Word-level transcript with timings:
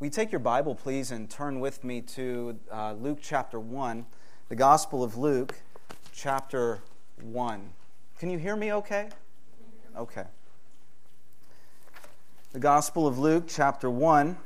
We 0.00 0.10
take 0.10 0.32
your 0.32 0.40
Bible, 0.40 0.74
please, 0.74 1.12
and 1.12 1.30
turn 1.30 1.60
with 1.60 1.84
me 1.84 2.00
to 2.00 2.58
uh, 2.70 2.94
Luke 2.94 3.18
chapter 3.22 3.60
1, 3.60 4.04
the 4.48 4.56
Gospel 4.56 5.04
of 5.04 5.16
Luke 5.16 5.54
chapter 6.12 6.80
1. 7.22 7.70
Can 8.18 8.28
you 8.28 8.36
hear 8.36 8.56
me 8.56 8.72
okay? 8.72 9.10
Okay. 9.96 10.24
The 12.52 12.58
Gospel 12.58 13.06
of 13.06 13.20
Luke 13.20 13.44
chapter 13.46 13.88
1. 13.88 14.36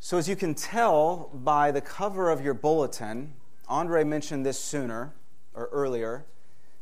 So, 0.00 0.18
as 0.18 0.28
you 0.28 0.36
can 0.36 0.54
tell 0.54 1.30
by 1.32 1.70
the 1.70 1.80
cover 1.80 2.28
of 2.28 2.44
your 2.44 2.54
bulletin, 2.54 3.32
Andre 3.66 4.04
mentioned 4.04 4.44
this 4.44 4.58
sooner 4.58 5.14
or 5.54 5.70
earlier. 5.72 6.26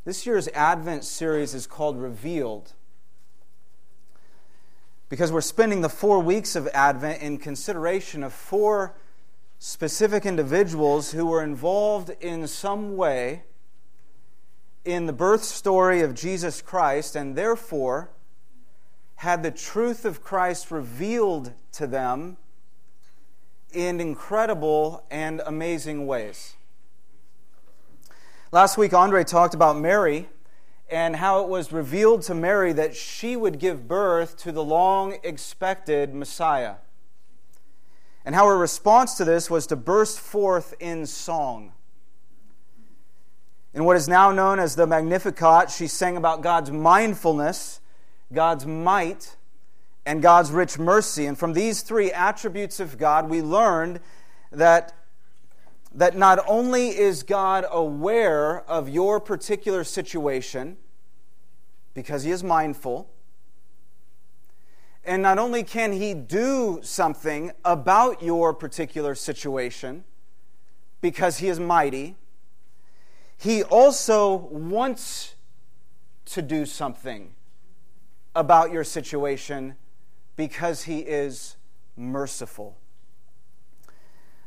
This 0.05 0.27
year's 0.27 0.49
Advent 0.49 1.05
series 1.05 1.55
is 1.55 1.69
called 1.69 1.97
Revealed 1.97 2.73
because 5.11 5.33
we're 5.33 5.41
spending 5.41 5.81
the 5.83 5.89
four 5.89 6.21
weeks 6.21 6.57
of 6.57 6.69
Advent 6.69 7.21
in 7.21 7.37
consideration 7.37 8.23
of 8.23 8.33
four 8.33 8.95
specific 9.59 10.25
individuals 10.25 11.11
who 11.11 11.27
were 11.27 11.43
involved 11.43 12.11
in 12.21 12.47
some 12.47 12.97
way 12.97 13.43
in 14.85 15.07
the 15.07 15.13
birth 15.13 15.43
story 15.43 16.01
of 16.01 16.15
Jesus 16.15 16.63
Christ 16.63 17.17
and 17.17 17.37
therefore 17.37 18.11
had 19.17 19.43
the 19.43 19.51
truth 19.51 20.05
of 20.05 20.23
Christ 20.23 20.71
revealed 20.71 21.53
to 21.73 21.87
them 21.89 22.39
in 23.73 24.01
incredible 24.01 25.05
and 25.11 25.43
amazing 25.45 26.07
ways. 26.07 26.55
Last 28.53 28.79
week, 28.79 28.95
Andre 28.95 29.25
talked 29.25 29.55
about 29.55 29.77
Mary 29.77 30.29
and 30.91 31.17
how 31.17 31.43
it 31.43 31.49
was 31.49 31.73
revealed 31.73 32.23
to 32.23 32.35
Mary 32.35 32.73
that 32.73 32.97
she 32.97 33.37
would 33.37 33.59
give 33.59 33.87
birth 33.87 34.37
to 34.39 34.53
the 34.53 34.65
long 34.65 35.19
expected 35.23 36.15
Messiah. 36.15 36.77
And 38.25 38.35
how 38.35 38.47
her 38.47 38.59
response 38.59 39.15
to 39.15 39.25
this 39.25 39.49
was 39.49 39.67
to 39.69 39.77
burst 39.77 40.19
forth 40.19 40.75
in 40.81 41.07
song. 41.07 41.73
In 43.73 43.85
what 43.85 43.97
is 43.97 44.09
now 44.09 44.33
known 44.33 44.59
as 44.59 44.75
the 44.75 44.87
Magnificat, 44.87 45.71
she 45.71 45.87
sang 45.87 46.17
about 46.17 46.43
God's 46.43 46.73
mindfulness, 46.73 47.81
God's 48.33 48.67
might, 48.67 49.37
and 50.05 50.21
God's 50.21 50.51
rich 50.51 50.79
mercy. 50.79 51.27
And 51.27 51.39
from 51.39 51.53
these 51.53 51.83
three 51.83 52.11
attributes 52.11 52.81
of 52.81 52.99
God, 52.99 53.31
we 53.31 53.41
learned 53.43 54.01
that 54.51 54.93
that 55.93 56.17
not 56.17 56.39
only 56.47 56.89
is 56.89 57.23
God 57.23 57.65
aware 57.71 58.61
of 58.63 58.89
your 58.89 59.19
particular 59.21 59.83
situation, 59.85 60.77
because 61.95 62.23
He 62.23 62.31
is 62.31 62.45
mindful, 62.45 63.11
and 65.05 65.23
not 65.23 65.39
only 65.39 65.63
can 65.63 65.93
He 65.93 66.15
do 66.15 66.81
something 66.83 67.51
about 67.65 68.23
your 68.23 68.55
particular 68.55 69.15
situation, 69.15 70.05
because 71.01 71.39
He 71.39 71.49
is 71.49 71.59
mighty, 71.59 72.17
He 73.37 73.63
also 73.65 74.37
wants 74.37 75.35
to 76.27 76.43
do 76.43 76.67
something 76.67 77.35
about 78.37 78.71
your 78.71 78.85
situation 78.85 79.75
because 80.37 80.85
He 80.85 81.01
is 81.01 81.57
merciful. 81.97 82.80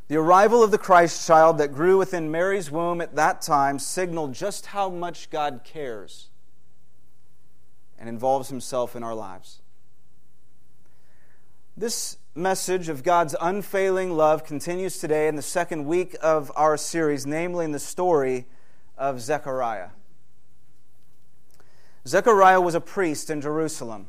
The 0.10 0.18
arrival 0.18 0.62
of 0.62 0.72
the 0.72 0.78
Christ 0.78 1.26
child 1.26 1.58
that 1.60 1.74
grew 1.74 1.98
within 1.98 2.30
Mary's 2.30 2.70
womb 2.70 3.00
at 3.00 3.16
that 3.16 3.42
time 3.42 3.80
signaled 3.80 4.34
just 4.34 4.68
how 4.68 4.90
much 4.90 5.30
God 5.30 5.62
cares 5.64 6.30
and 7.98 8.10
involves 8.10 8.50
himself 8.50 8.96
in 8.98 9.04
our 9.04 9.16
lives. 9.16 9.62
This 11.78 12.18
message 12.36 12.90
of 12.90 13.02
God's 13.02 13.36
unfailing 13.40 14.12
love 14.12 14.44
continues 14.44 14.98
today 14.98 15.28
in 15.28 15.36
the 15.36 15.42
second 15.42 15.86
week 15.86 16.16
of 16.22 16.52
our 16.56 16.76
series, 16.76 17.26
namely 17.26 17.64
in 17.64 17.72
the 17.72 17.80
story 17.80 18.46
of 18.98 19.22
Zechariah. 19.22 19.90
Zechariah 22.06 22.60
was 22.60 22.76
a 22.76 22.82
priest 22.82 23.30
in 23.30 23.40
Jerusalem 23.40 24.08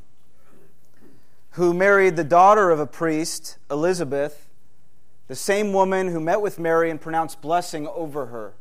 who 1.51 1.73
married 1.73 2.17
the 2.17 2.25
daughter 2.25 2.73
of 2.73 2.81
a 2.81 2.87
priest, 2.87 3.59
Elizabeth 3.71 4.49
the 5.27 5.35
same 5.35 5.73
woman 5.73 6.09
who 6.09 6.21
met 6.21 6.41
with 6.41 6.59
Mary 6.59 6.91
and 6.91 7.01
pronounced 7.01 7.41
blessing 7.41 7.87
over 7.89 8.27
her. 8.27 8.55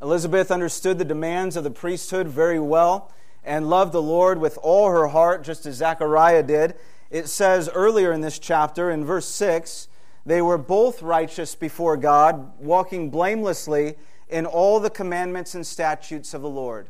Elizabeth 0.00 0.50
understood 0.50 0.98
the 0.98 1.04
demands 1.04 1.56
of 1.56 1.64
the 1.64 1.70
priesthood 1.70 2.26
very 2.26 2.58
well 2.58 3.12
and 3.44 3.68
loved 3.68 3.92
the 3.92 4.02
Lord 4.02 4.38
with 4.38 4.58
all 4.62 4.90
her 4.90 5.08
heart, 5.08 5.44
just 5.44 5.66
as 5.66 5.76
Zechariah 5.76 6.42
did. 6.42 6.74
It 7.10 7.28
says 7.28 7.68
earlier 7.74 8.12
in 8.12 8.22
this 8.22 8.38
chapter, 8.38 8.90
in 8.90 9.04
verse 9.04 9.26
6, 9.26 9.88
they 10.24 10.40
were 10.40 10.58
both 10.58 11.02
righteous 11.02 11.54
before 11.54 11.96
God, 11.96 12.58
walking 12.58 13.10
blamelessly 13.10 13.96
in 14.28 14.46
all 14.46 14.80
the 14.80 14.90
commandments 14.90 15.54
and 15.54 15.66
statutes 15.66 16.32
of 16.32 16.42
the 16.42 16.48
Lord. 16.48 16.88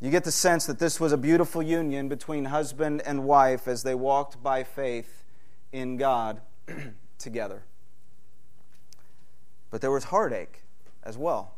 You 0.00 0.10
get 0.10 0.24
the 0.24 0.32
sense 0.32 0.66
that 0.66 0.78
this 0.78 1.00
was 1.00 1.12
a 1.12 1.18
beautiful 1.18 1.62
union 1.62 2.08
between 2.08 2.46
husband 2.46 3.02
and 3.04 3.24
wife 3.24 3.66
as 3.66 3.82
they 3.82 3.94
walked 3.94 4.42
by 4.42 4.62
faith 4.62 5.15
in 5.76 5.96
God 5.96 6.40
together. 7.18 7.62
But 9.70 9.80
there 9.80 9.90
was 9.90 10.04
heartache 10.04 10.62
as 11.02 11.18
well. 11.18 11.54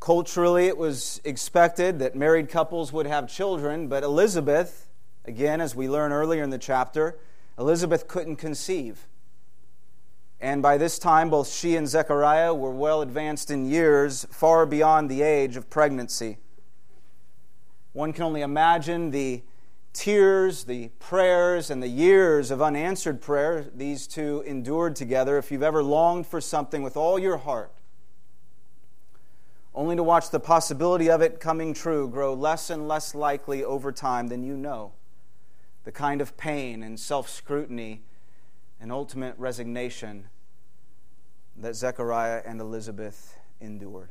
Culturally, 0.00 0.66
it 0.66 0.76
was 0.76 1.20
expected 1.22 2.00
that 2.00 2.16
married 2.16 2.48
couples 2.48 2.92
would 2.92 3.06
have 3.06 3.28
children, 3.28 3.86
but 3.86 4.02
Elizabeth, 4.02 4.88
again, 5.24 5.60
as 5.60 5.76
we 5.76 5.88
learn 5.88 6.10
earlier 6.10 6.42
in 6.42 6.50
the 6.50 6.58
chapter, 6.58 7.18
Elizabeth 7.56 8.08
couldn't 8.08 8.36
conceive. 8.36 9.06
And 10.40 10.60
by 10.60 10.76
this 10.76 10.98
time, 10.98 11.30
both 11.30 11.52
she 11.52 11.76
and 11.76 11.86
Zechariah 11.86 12.52
were 12.52 12.72
well 12.72 13.00
advanced 13.00 13.48
in 13.48 13.64
years, 13.64 14.26
far 14.32 14.66
beyond 14.66 15.08
the 15.08 15.22
age 15.22 15.54
of 15.54 15.70
pregnancy. 15.70 16.38
One 17.92 18.12
can 18.12 18.24
only 18.24 18.40
imagine 18.40 19.12
the 19.12 19.44
tears, 19.92 20.64
the 20.64 20.88
prayers, 20.98 21.70
and 21.70 21.82
the 21.82 21.88
years 21.88 22.50
of 22.50 22.62
unanswered 22.62 23.20
prayer 23.20 23.66
these 23.74 24.06
two 24.06 24.42
endured 24.46 24.96
together, 24.96 25.38
if 25.38 25.50
you've 25.50 25.62
ever 25.62 25.82
longed 25.82 26.26
for 26.26 26.40
something 26.40 26.82
with 26.82 26.96
all 26.96 27.18
your 27.18 27.38
heart, 27.38 27.72
only 29.74 29.96
to 29.96 30.02
watch 30.02 30.30
the 30.30 30.40
possibility 30.40 31.08
of 31.08 31.22
it 31.22 31.40
coming 31.40 31.72
true 31.72 32.08
grow 32.08 32.34
less 32.34 32.70
and 32.70 32.86
less 32.86 33.14
likely 33.14 33.64
over 33.64 33.90
time, 33.92 34.28
then 34.28 34.42
you 34.42 34.56
know 34.56 34.92
the 35.84 35.92
kind 35.92 36.20
of 36.20 36.36
pain 36.36 36.82
and 36.82 36.98
self 36.98 37.28
scrutiny 37.28 38.02
and 38.80 38.92
ultimate 38.92 39.34
resignation 39.38 40.28
that 41.56 41.74
Zechariah 41.74 42.42
and 42.44 42.60
Elizabeth 42.60 43.38
endured. 43.60 44.10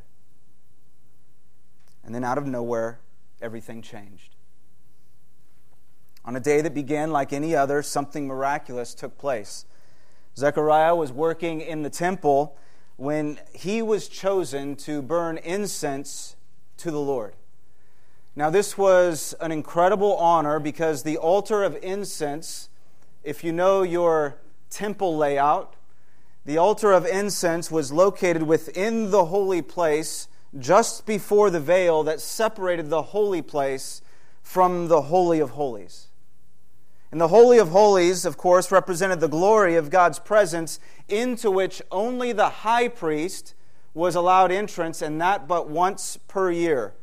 And 2.03 2.15
then 2.15 2.23
out 2.23 2.37
of 2.37 2.47
nowhere, 2.47 2.99
everything 3.41 3.81
changed. 3.81 4.35
On 6.23 6.35
a 6.35 6.39
day 6.39 6.61
that 6.61 6.73
began 6.73 7.11
like 7.11 7.33
any 7.33 7.55
other, 7.55 7.81
something 7.81 8.27
miraculous 8.27 8.93
took 8.93 9.17
place. 9.17 9.65
Zechariah 10.37 10.95
was 10.95 11.11
working 11.11 11.61
in 11.61 11.81
the 11.81 11.89
temple 11.89 12.55
when 12.95 13.39
he 13.53 13.81
was 13.81 14.07
chosen 14.07 14.75
to 14.75 15.01
burn 15.01 15.37
incense 15.39 16.35
to 16.77 16.91
the 16.91 16.99
Lord. 16.99 17.33
Now, 18.35 18.49
this 18.49 18.77
was 18.77 19.33
an 19.41 19.51
incredible 19.51 20.15
honor 20.15 20.59
because 20.59 21.03
the 21.03 21.17
altar 21.17 21.63
of 21.63 21.77
incense, 21.81 22.69
if 23.23 23.43
you 23.43 23.51
know 23.51 23.81
your 23.81 24.37
temple 24.69 25.17
layout, 25.17 25.75
the 26.45 26.57
altar 26.57 26.91
of 26.91 27.05
incense 27.05 27.69
was 27.69 27.91
located 27.91 28.43
within 28.43 29.11
the 29.11 29.25
holy 29.25 29.61
place 29.61 30.27
just 30.57 31.05
before 31.05 31.49
the 31.49 31.59
veil 31.59 32.03
that 32.03 32.21
separated 32.21 32.89
the 32.89 33.01
holy 33.01 33.41
place 33.41 34.01
from 34.41 34.87
the 34.87 35.03
Holy 35.03 35.39
of 35.39 35.51
Holies. 35.51 36.07
And 37.11 37.19
the 37.19 37.27
Holy 37.27 37.57
of 37.57 37.69
Holies, 37.69 38.23
of 38.23 38.37
course, 38.37 38.71
represented 38.71 39.19
the 39.19 39.27
glory 39.27 39.75
of 39.75 39.89
God's 39.89 40.17
presence 40.17 40.79
into 41.09 41.51
which 41.51 41.81
only 41.91 42.31
the 42.31 42.49
high 42.49 42.87
priest 42.87 43.53
was 43.93 44.15
allowed 44.15 44.51
entrance, 44.51 45.01
and 45.01 45.19
that 45.19 45.47
but 45.47 45.69
once 45.69 46.17
per 46.29 46.49
year. 46.49 46.93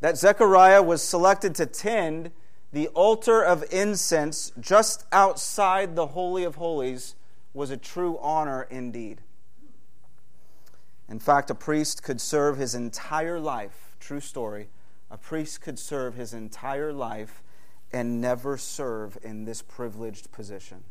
That 0.00 0.16
Zechariah 0.16 0.82
was 0.82 1.02
selected 1.02 1.56
to 1.56 1.66
tend 1.66 2.30
the 2.72 2.86
altar 2.88 3.42
of 3.42 3.64
incense 3.72 4.52
just 4.60 5.06
outside 5.10 5.96
the 5.96 6.08
Holy 6.08 6.44
of 6.44 6.56
Holies 6.56 7.16
was 7.52 7.70
a 7.70 7.76
true 7.76 8.18
honor 8.20 8.68
indeed. 8.70 9.22
In 11.08 11.18
fact, 11.18 11.50
a 11.50 11.54
priest 11.54 12.02
could 12.02 12.20
serve 12.20 12.58
his 12.58 12.74
entire 12.74 13.40
life, 13.40 13.96
true 13.98 14.20
story, 14.20 14.68
a 15.10 15.16
priest 15.16 15.60
could 15.60 15.78
serve 15.78 16.14
his 16.14 16.32
entire 16.34 16.92
life 16.92 17.42
and 17.96 18.20
never 18.20 18.58
serve 18.58 19.16
in 19.22 19.46
this 19.46 19.62
privileged 19.62 20.30
position. 20.30 20.84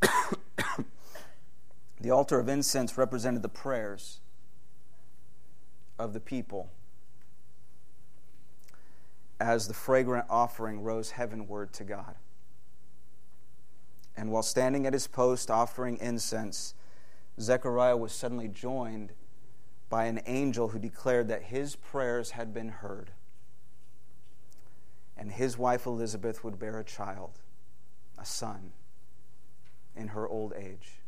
the 2.00 2.10
altar 2.10 2.40
of 2.40 2.48
incense 2.48 2.96
represented 2.96 3.42
the 3.42 3.50
prayers 3.50 4.20
of 5.98 6.14
the 6.14 6.20
people 6.20 6.70
as 9.38 9.68
the 9.68 9.74
fragrant 9.74 10.24
offering 10.30 10.82
rose 10.82 11.10
heavenward 11.10 11.74
to 11.74 11.84
God. 11.84 12.14
And 14.16 14.32
while 14.32 14.42
standing 14.42 14.86
at 14.86 14.94
his 14.94 15.06
post 15.06 15.50
offering 15.50 15.98
incense, 15.98 16.72
Zechariah 17.38 17.98
was 17.98 18.12
suddenly 18.12 18.48
joined 18.48 19.12
by 19.90 20.04
an 20.06 20.20
angel 20.24 20.68
who 20.68 20.78
declared 20.78 21.28
that 21.28 21.42
his 21.42 21.76
prayers 21.76 22.30
had 22.30 22.54
been 22.54 22.68
heard. 22.68 23.10
And 25.16 25.32
his 25.32 25.58
wife 25.58 25.84
Elizabeth 25.84 26.42
would 26.42 26.58
bear 26.58 26.78
a 26.78 26.84
child, 26.84 27.40
a 28.16 28.24
son, 28.24 28.72
in 29.94 30.08
her 30.08 30.26
old 30.26 30.54
age. 30.56 31.00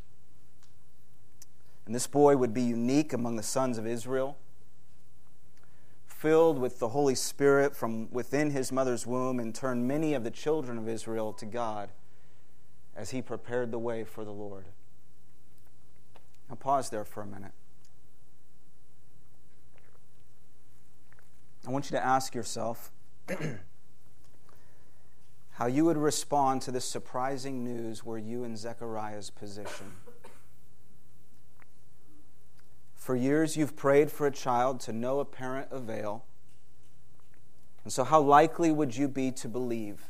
And 1.87 1.95
this 1.95 2.09
boy 2.09 2.37
would 2.37 2.53
be 2.53 2.63
unique 2.63 3.13
among 3.13 3.37
the 3.37 3.43
sons 3.43 3.79
of 3.79 3.87
Israel, 3.87 4.37
filled 6.07 6.59
with 6.59 6.79
the 6.79 6.89
Holy 6.89 7.15
Spirit 7.15 7.75
from 7.75 8.11
within 8.11 8.51
his 8.51 8.71
mother's 8.71 9.07
womb, 9.07 9.39
and 9.41 9.55
turn 9.55 9.87
many 9.87 10.13
of 10.13 10.25
the 10.25 10.31
children 10.31 10.77
of 10.77 10.89
Israel 10.89 11.33
to 11.35 11.47
God 11.47 11.91
as 12.95 13.11
he 13.11 13.23
prepared 13.23 13.71
the 13.71 13.79
way 13.79 14.05
for 14.05 14.25
the 14.25 14.33
Lord. 14.33 14.67
Now, 16.49 16.57
pause 16.57 16.91
there 16.91 17.05
for 17.05 17.23
a 17.23 17.27
minute. 17.27 17.53
I 21.67 21.71
want 21.71 21.91
you 21.91 21.97
to 21.97 22.05
ask 22.05 22.35
yourself 22.35 22.91
how 25.53 25.67
you 25.67 25.85
would 25.85 25.97
respond 25.97 26.63
to 26.63 26.73
this 26.73 26.85
surprising 26.85 27.63
news 27.63 28.05
were 28.05 28.19
you 28.19 28.43
in 28.43 28.57
Zechariah's 28.57 29.31
position. 29.31 29.93
For 32.95 33.15
years, 33.15 33.57
you've 33.57 33.77
prayed 33.77 34.11
for 34.11 34.27
a 34.27 34.31
child 34.31 34.81
to 34.81 34.93
no 34.93 35.21
apparent 35.21 35.69
avail. 35.71 36.25
And 37.85 37.93
so, 37.93 38.05
how 38.05 38.21
likely 38.21 38.71
would 38.71 38.97
you 38.97 39.09
be 39.09 39.31
to 39.33 39.49
believe? 39.49 40.03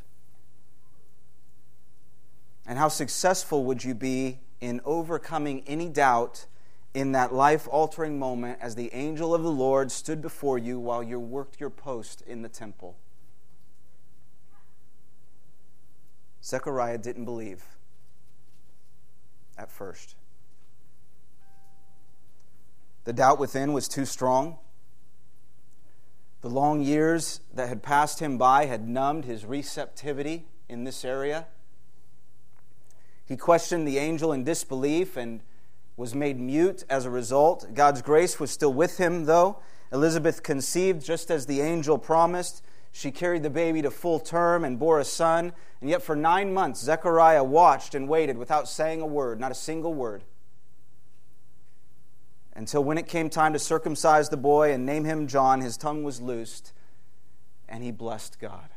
And 2.66 2.78
how 2.78 2.88
successful 2.88 3.64
would 3.64 3.82
you 3.82 3.94
be 3.94 4.40
in 4.60 4.80
overcoming 4.84 5.62
any 5.66 5.88
doubt 5.88 6.46
in 6.94 7.12
that 7.12 7.32
life 7.32 7.66
altering 7.70 8.18
moment 8.18 8.58
as 8.60 8.74
the 8.74 8.92
angel 8.92 9.34
of 9.34 9.42
the 9.42 9.50
Lord 9.50 9.90
stood 9.90 10.20
before 10.20 10.58
you 10.58 10.78
while 10.78 11.02
you 11.02 11.18
worked 11.18 11.60
your 11.60 11.70
post 11.70 12.22
in 12.26 12.42
the 12.42 12.48
temple? 12.48 12.96
Zechariah 16.44 16.98
didn't 16.98 17.24
believe 17.24 17.64
at 19.56 19.70
first. 19.70 20.16
The 23.04 23.12
doubt 23.12 23.38
within 23.38 23.72
was 23.72 23.88
too 23.88 24.04
strong. 24.04 24.58
The 26.40 26.50
long 26.50 26.82
years 26.82 27.40
that 27.54 27.68
had 27.68 27.82
passed 27.82 28.20
him 28.20 28.36
by 28.36 28.66
had 28.66 28.88
numbed 28.88 29.24
his 29.24 29.44
receptivity 29.44 30.46
in 30.68 30.84
this 30.84 31.04
area. 31.04 31.46
He 33.24 33.36
questioned 33.36 33.86
the 33.86 33.98
angel 33.98 34.32
in 34.32 34.44
disbelief 34.44 35.16
and 35.16 35.40
was 35.96 36.14
made 36.14 36.38
mute 36.38 36.84
as 36.88 37.04
a 37.04 37.10
result. 37.10 37.74
God's 37.74 38.02
grace 38.02 38.40
was 38.40 38.50
still 38.50 38.72
with 38.72 38.98
him, 38.98 39.24
though. 39.24 39.58
Elizabeth 39.92 40.42
conceived 40.42 41.04
just 41.04 41.30
as 41.30 41.46
the 41.46 41.60
angel 41.60 41.98
promised. 41.98 42.62
She 42.92 43.10
carried 43.10 43.42
the 43.42 43.50
baby 43.50 43.82
to 43.82 43.90
full 43.90 44.20
term 44.20 44.64
and 44.64 44.78
bore 44.78 44.98
a 44.98 45.04
son. 45.04 45.52
And 45.80 45.90
yet, 45.90 46.02
for 46.02 46.16
nine 46.16 46.54
months, 46.54 46.80
Zechariah 46.80 47.44
watched 47.44 47.94
and 47.94 48.08
waited 48.08 48.38
without 48.38 48.68
saying 48.68 49.00
a 49.00 49.06
word, 49.06 49.40
not 49.40 49.52
a 49.52 49.54
single 49.54 49.94
word 49.94 50.24
until 52.54 52.84
when 52.84 52.98
it 52.98 53.08
came 53.08 53.30
time 53.30 53.52
to 53.52 53.58
circumcise 53.58 54.28
the 54.28 54.36
boy 54.36 54.72
and 54.72 54.84
name 54.84 55.04
him 55.04 55.26
John, 55.26 55.60
his 55.60 55.76
tongue 55.76 56.02
was 56.04 56.20
loosed 56.20 56.72
and 57.68 57.82
he 57.82 57.90
blessed 57.90 58.38
God. 58.38 58.68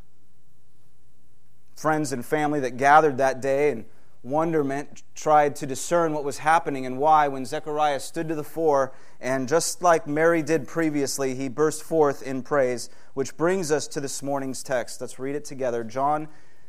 Friends 1.75 2.13
and 2.13 2.25
family 2.25 2.61
that 2.61 2.77
gathered 2.77 3.17
that 3.17 3.41
day 3.41 3.71
in 3.71 3.85
wonderment 4.25 5.03
tried 5.13 5.55
to 5.55 5.67
discern 5.67 6.11
what 6.11 6.23
was 6.23 6.39
happening 6.39 6.85
and 6.85 6.97
why 6.97 7.27
when 7.27 7.45
Zechariah 7.45 7.99
stood 7.99 8.27
to 8.27 8.35
the 8.35 8.43
fore, 8.43 8.91
and 9.21 9.47
just 9.47 9.81
like 9.83 10.07
Mary 10.07 10.41
did 10.41 10.67
previously, 10.67 11.35
he 11.35 11.47
burst 11.47 11.83
forth 11.83 12.23
in 12.23 12.41
praise, 12.41 12.89
which 13.13 13.37
brings 13.37 13.71
us 13.71 13.87
to 13.87 14.01
this 14.01 14.23
morning's 14.23 14.63
text. 14.63 14.99
Let's 14.99 15.19
read 15.19 15.35
it 15.35 15.45
together. 15.45 15.83
John 15.83 16.27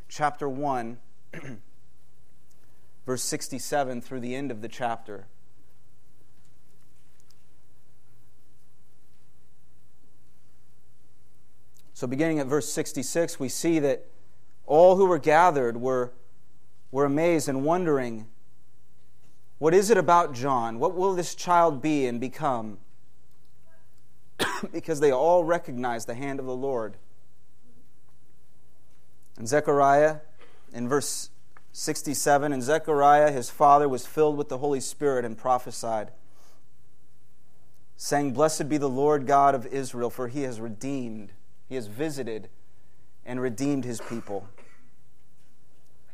chapter 0.08 0.48
1, 0.48 0.98
verse 3.06 3.22
67 3.22 4.00
through 4.02 4.20
the 4.20 4.34
end 4.34 4.50
of 4.50 4.60
the 4.60 4.68
chapter. 4.68 5.26
So, 11.94 12.06
beginning 12.06 12.38
at 12.40 12.46
verse 12.46 12.70
66, 12.70 13.40
we 13.40 13.48
see 13.48 13.78
that 13.78 14.04
all 14.66 14.96
who 14.96 15.06
were 15.06 15.18
gathered 15.18 15.78
were, 15.78 16.12
were 16.90 17.04
amazed 17.04 17.48
and 17.48 17.64
wondering 17.64 18.26
what 19.58 19.72
is 19.72 19.88
it 19.90 19.96
about 19.96 20.34
John? 20.34 20.78
What 20.78 20.94
will 20.94 21.14
this 21.14 21.34
child 21.34 21.80
be 21.80 22.06
and 22.06 22.20
become? 22.20 22.78
because 24.72 25.00
they 25.00 25.10
all 25.10 25.44
recognize 25.44 26.04
the 26.04 26.14
hand 26.14 26.40
of 26.40 26.46
the 26.46 26.54
Lord. 26.54 26.96
And 29.38 29.48
Zechariah, 29.48 30.18
in 30.72 30.88
verse 30.88 31.30
67, 31.72 32.52
and 32.52 32.62
Zechariah, 32.62 33.30
his 33.30 33.50
father, 33.50 33.88
was 33.88 34.06
filled 34.06 34.36
with 34.36 34.48
the 34.48 34.58
Holy 34.58 34.80
Spirit 34.80 35.24
and 35.24 35.36
prophesied, 35.36 36.10
saying, 37.96 38.32
Blessed 38.32 38.68
be 38.68 38.78
the 38.78 38.88
Lord 38.88 39.26
God 39.26 39.54
of 39.54 39.66
Israel, 39.66 40.10
for 40.10 40.28
he 40.28 40.42
has 40.42 40.60
redeemed 40.60 41.32
he 41.68 41.74
has 41.74 41.88
visited 41.88 42.48
and 43.24 43.40
redeemed 43.40 43.84
his 43.84 44.00
people 44.00 44.48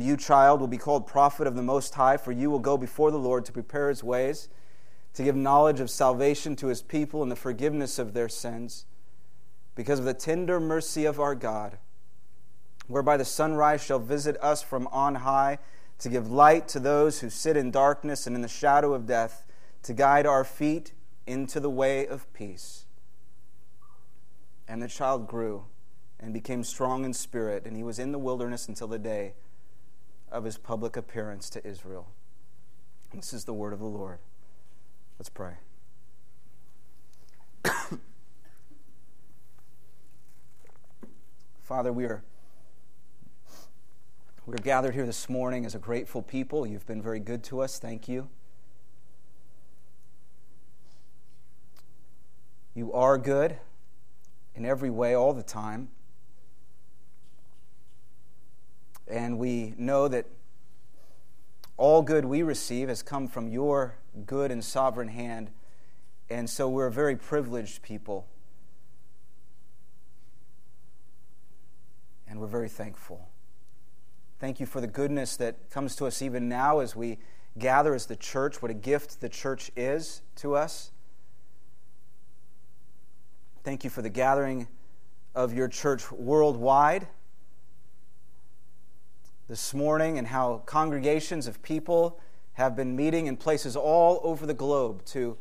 And 0.00 0.08
you, 0.08 0.16
child, 0.16 0.60
will 0.60 0.66
be 0.66 0.78
called 0.78 1.06
prophet 1.06 1.46
of 1.46 1.56
the 1.56 1.62
Most 1.62 1.94
High, 1.94 2.16
for 2.16 2.32
you 2.32 2.50
will 2.50 2.58
go 2.58 2.78
before 2.78 3.10
the 3.10 3.18
Lord 3.18 3.44
to 3.44 3.52
prepare 3.52 3.90
his 3.90 4.02
ways, 4.02 4.48
to 5.12 5.22
give 5.22 5.36
knowledge 5.36 5.78
of 5.78 5.90
salvation 5.90 6.56
to 6.56 6.68
his 6.68 6.80
people 6.80 7.22
and 7.22 7.30
the 7.30 7.36
forgiveness 7.36 7.98
of 7.98 8.14
their 8.14 8.26
sins, 8.26 8.86
because 9.74 9.98
of 9.98 10.06
the 10.06 10.14
tender 10.14 10.58
mercy 10.58 11.04
of 11.04 11.20
our 11.20 11.34
God, 11.34 11.76
whereby 12.86 13.18
the 13.18 13.26
sunrise 13.26 13.84
shall 13.84 13.98
visit 13.98 14.38
us 14.40 14.62
from 14.62 14.86
on 14.86 15.16
high, 15.16 15.58
to 15.98 16.08
give 16.08 16.30
light 16.30 16.66
to 16.68 16.80
those 16.80 17.20
who 17.20 17.28
sit 17.28 17.54
in 17.54 17.70
darkness 17.70 18.26
and 18.26 18.34
in 18.34 18.40
the 18.40 18.48
shadow 18.48 18.94
of 18.94 19.04
death 19.04 19.44
to 19.82 19.92
guide 19.92 20.24
our 20.24 20.44
feet 20.44 20.94
into 21.26 21.60
the 21.60 21.68
way 21.68 22.06
of 22.06 22.32
peace. 22.32 22.86
And 24.66 24.80
the 24.80 24.88
child 24.88 25.28
grew 25.28 25.66
and 26.18 26.32
became 26.32 26.64
strong 26.64 27.04
in 27.04 27.12
spirit, 27.12 27.66
and 27.66 27.76
he 27.76 27.82
was 27.82 27.98
in 27.98 28.12
the 28.12 28.18
wilderness 28.18 28.66
until 28.66 28.88
the 28.88 28.98
day 28.98 29.34
of 30.30 30.44
his 30.44 30.56
public 30.58 30.96
appearance 30.96 31.50
to 31.50 31.66
Israel. 31.66 32.08
This 33.14 33.32
is 33.32 33.44
the 33.44 33.54
word 33.54 33.72
of 33.72 33.78
the 33.80 33.86
Lord. 33.86 34.18
Let's 35.18 35.28
pray. 35.28 35.54
Father, 41.60 41.92
we 41.92 42.04
are 42.04 42.22
we're 44.46 44.56
gathered 44.56 44.94
here 44.94 45.06
this 45.06 45.28
morning 45.28 45.64
as 45.64 45.74
a 45.76 45.78
grateful 45.78 46.22
people. 46.22 46.66
You've 46.66 46.86
been 46.86 47.00
very 47.00 47.20
good 47.20 47.44
to 47.44 47.60
us. 47.60 47.78
Thank 47.78 48.08
you. 48.08 48.28
You 52.74 52.92
are 52.92 53.18
good 53.18 53.58
in 54.56 54.64
every 54.64 54.90
way, 54.90 55.14
all 55.14 55.32
the 55.32 55.42
time. 55.42 55.90
And 59.10 59.38
we 59.38 59.74
know 59.76 60.06
that 60.08 60.26
all 61.76 62.02
good 62.02 62.24
we 62.24 62.42
receive 62.42 62.88
has 62.88 63.02
come 63.02 63.26
from 63.26 63.48
your 63.48 63.96
good 64.26 64.50
and 64.50 64.64
sovereign 64.64 65.08
hand. 65.08 65.50
And 66.28 66.48
so 66.48 66.68
we're 66.68 66.86
a 66.86 66.92
very 66.92 67.16
privileged 67.16 67.82
people. 67.82 68.26
And 72.28 72.38
we're 72.38 72.46
very 72.46 72.68
thankful. 72.68 73.28
Thank 74.38 74.60
you 74.60 74.66
for 74.66 74.80
the 74.80 74.86
goodness 74.86 75.36
that 75.36 75.70
comes 75.70 75.96
to 75.96 76.06
us 76.06 76.22
even 76.22 76.48
now 76.48 76.78
as 76.78 76.94
we 76.94 77.18
gather 77.58 77.94
as 77.94 78.06
the 78.06 78.16
church, 78.16 78.62
what 78.62 78.70
a 78.70 78.74
gift 78.74 79.20
the 79.20 79.28
church 79.28 79.70
is 79.74 80.22
to 80.36 80.54
us. 80.54 80.92
Thank 83.64 83.82
you 83.84 83.90
for 83.90 84.02
the 84.02 84.08
gathering 84.08 84.68
of 85.34 85.52
your 85.52 85.68
church 85.68 86.10
worldwide 86.12 87.08
this 89.50 89.74
morning 89.74 90.16
and 90.16 90.28
how 90.28 90.62
congregations 90.64 91.48
of 91.48 91.60
people 91.60 92.20
have 92.52 92.76
been 92.76 92.94
meeting 92.94 93.26
in 93.26 93.36
places 93.36 93.74
all 93.74 94.20
over 94.22 94.46
the 94.46 94.54
globe 94.54 95.04
to 95.04 95.36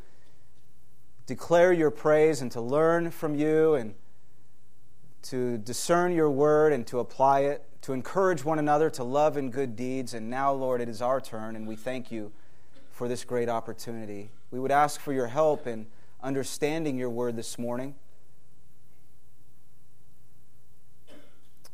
declare 1.27 1.71
your 1.71 1.91
praise 1.91 2.41
and 2.41 2.51
to 2.51 2.59
learn 2.59 3.11
from 3.11 3.35
you 3.35 3.75
and 3.75 3.93
to 5.21 5.59
discern 5.59 6.11
your 6.11 6.31
word 6.31 6.73
and 6.73 6.87
to 6.87 6.97
apply 6.97 7.41
it, 7.41 7.63
to 7.83 7.93
encourage 7.93 8.43
one 8.43 8.57
another 8.57 8.89
to 8.89 9.03
love 9.03 9.37
and 9.37 9.53
good 9.53 9.75
deeds. 9.75 10.15
And 10.15 10.27
now, 10.27 10.51
Lord, 10.53 10.81
it 10.81 10.89
is 10.89 11.03
our 11.03 11.21
turn, 11.21 11.55
and 11.55 11.67
we 11.67 11.75
thank 11.75 12.11
you 12.11 12.31
for 12.89 13.07
this 13.07 13.23
great 13.23 13.47
opportunity. 13.47 14.31
We 14.49 14.59
would 14.59 14.71
ask 14.71 14.99
for 14.99 15.13
your 15.13 15.27
help 15.27 15.67
in 15.67 15.85
understanding 16.23 16.97
your 16.97 17.11
word 17.11 17.35
this 17.35 17.59
morning. 17.59 17.93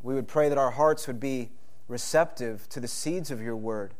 We 0.03 0.15
would 0.15 0.27
pray 0.27 0.49
that 0.49 0.57
our 0.57 0.71
hearts 0.71 1.07
would 1.07 1.21
be 1.21 1.51
receptive 1.87 2.67
to 2.69 2.79
the 2.79 2.87
seeds 2.87 3.31
of 3.31 3.41
your 3.41 3.55
word 3.55 3.93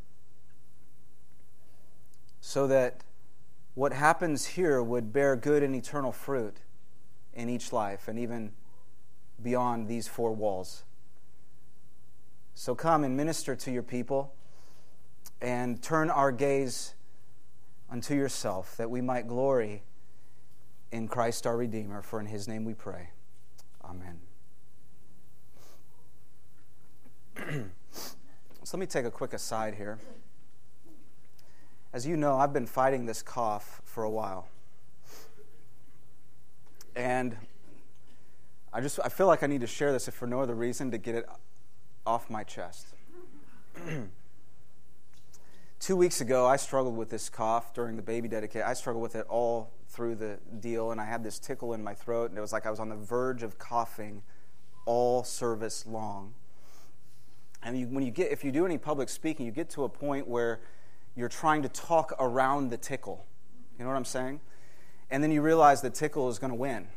so 2.42 2.68
that 2.68 3.04
what 3.74 3.92
happens 3.92 4.46
here 4.46 4.82
would 4.82 5.12
bear 5.12 5.36
good 5.36 5.62
and 5.64 5.76
eternal 5.76 6.12
fruit 6.12 6.58
in 7.34 7.50
each 7.50 7.74
life 7.74 8.08
and 8.08 8.18
even 8.18 8.52
beyond 9.42 9.88
these 9.88 10.08
four 10.08 10.32
walls. 10.32 10.84
So 12.54 12.74
come 12.74 13.04
and 13.04 13.18
minister 13.18 13.56
to 13.56 13.72
your 13.72 13.84
people 13.84 14.34
and 15.42 15.82
turn 15.82 16.10
our 16.10 16.32
gaze 16.32 16.94
unto 17.90 18.16
yourself 18.16 18.78
that 18.78 18.90
we 18.90 19.02
might 19.02 19.28
glory 19.28 19.84
in 20.92 21.08
Christ 21.08 21.46
our 21.46 21.58
Redeemer. 21.58 22.02
For 22.02 22.20
in 22.20 22.28
his 22.28 22.48
name 22.48 22.64
we 22.64 22.74
pray. 22.74 23.10
Amen. 23.84 24.22
so 27.92 28.64
let 28.76 28.80
me 28.82 28.86
take 28.86 29.06
a 29.06 29.10
quick 29.10 29.32
aside 29.32 29.76
here. 29.76 29.98
As 31.94 32.06
you 32.06 32.18
know, 32.18 32.36
I've 32.36 32.52
been 32.52 32.66
fighting 32.66 33.06
this 33.06 33.22
cough 33.22 33.82
for 33.86 34.04
a 34.04 34.10
while. 34.10 34.50
And 36.94 37.38
I 38.74 38.82
just 38.82 39.00
I 39.02 39.08
feel 39.08 39.28
like 39.28 39.44
I 39.44 39.48
need 39.48 39.62
to 39.62 39.68
share 39.68 39.94
this 39.94 40.10
if 40.10 40.14
for 40.14 40.28
no 40.28 40.42
other 40.42 40.56
reason 40.56 40.92
to 40.92 40.98
get 40.98 41.16
it 41.16 41.26
off 42.06 42.30
my 42.30 42.44
chest. 42.44 42.88
Two 45.80 45.96
weeks 45.96 46.20
ago, 46.20 46.46
I 46.46 46.58
struggled 46.58 46.98
with 46.98 47.10
this 47.10 47.30
cough 47.30 47.74
during 47.74 47.96
the 47.96 48.02
baby 48.02 48.28
dedication. 48.28 48.68
I 48.68 48.74
struggled 48.74 49.04
with 49.04 49.16
it 49.16 49.26
all 49.30 49.72
through 49.88 50.16
the 50.16 50.38
deal, 50.60 50.92
and 50.92 51.00
I 51.00 51.06
had 51.06 51.24
this 51.24 51.40
tickle 51.40 51.74
in 51.74 51.82
my 51.82 51.94
throat, 51.94 52.30
and 52.30 52.38
it 52.38 52.42
was 52.42 52.52
like 52.52 52.66
I 52.66 52.72
was 52.72 52.82
on 52.82 52.90
the 52.90 52.98
verge 52.98 53.42
of 53.42 53.58
coughing 53.58 54.22
all 54.86 55.24
service 55.24 55.86
long. 55.86 56.34
And 57.66 57.78
you, 57.78 57.88
when 57.88 58.06
you 58.06 58.12
get, 58.12 58.32
if 58.32 58.44
you 58.44 58.52
do 58.52 58.66
any 58.66 58.78
public 58.78 59.10
speaking, 59.10 59.46
you 59.46 59.52
get 59.52 59.72
to 59.72 59.84
a 59.84 59.90
point 59.90 60.28
where 60.28 60.62
you're 61.16 61.28
trying 61.28 61.64
to 61.64 61.70
talk 61.70 62.14
around 62.20 62.70
the 62.70 62.78
tickle. 62.78 63.26
You 63.78 63.84
know 63.84 63.90
what 63.90 63.98
I'm 63.98 64.06
saying? 64.06 64.40
And 65.10 65.24
then 65.24 65.32
you 65.32 65.42
realize 65.42 65.82
the 65.82 65.90
tickle 65.90 66.30
is 66.30 66.38
going 66.38 66.52
to 66.52 66.56
win. 66.56 66.88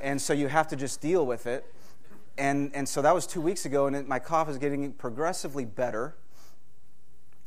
And 0.00 0.22
so 0.22 0.32
you 0.32 0.46
have 0.46 0.68
to 0.68 0.76
just 0.76 1.00
deal 1.00 1.26
with 1.26 1.46
it. 1.46 1.66
And, 2.38 2.70
and 2.72 2.88
so 2.88 3.02
that 3.02 3.14
was 3.14 3.26
two 3.26 3.40
weeks 3.40 3.64
ago, 3.64 3.86
and 3.86 3.96
it, 3.96 4.08
my 4.08 4.18
cough 4.18 4.48
is 4.48 4.58
getting 4.58 4.92
progressively 4.92 5.64
better. 5.64 6.14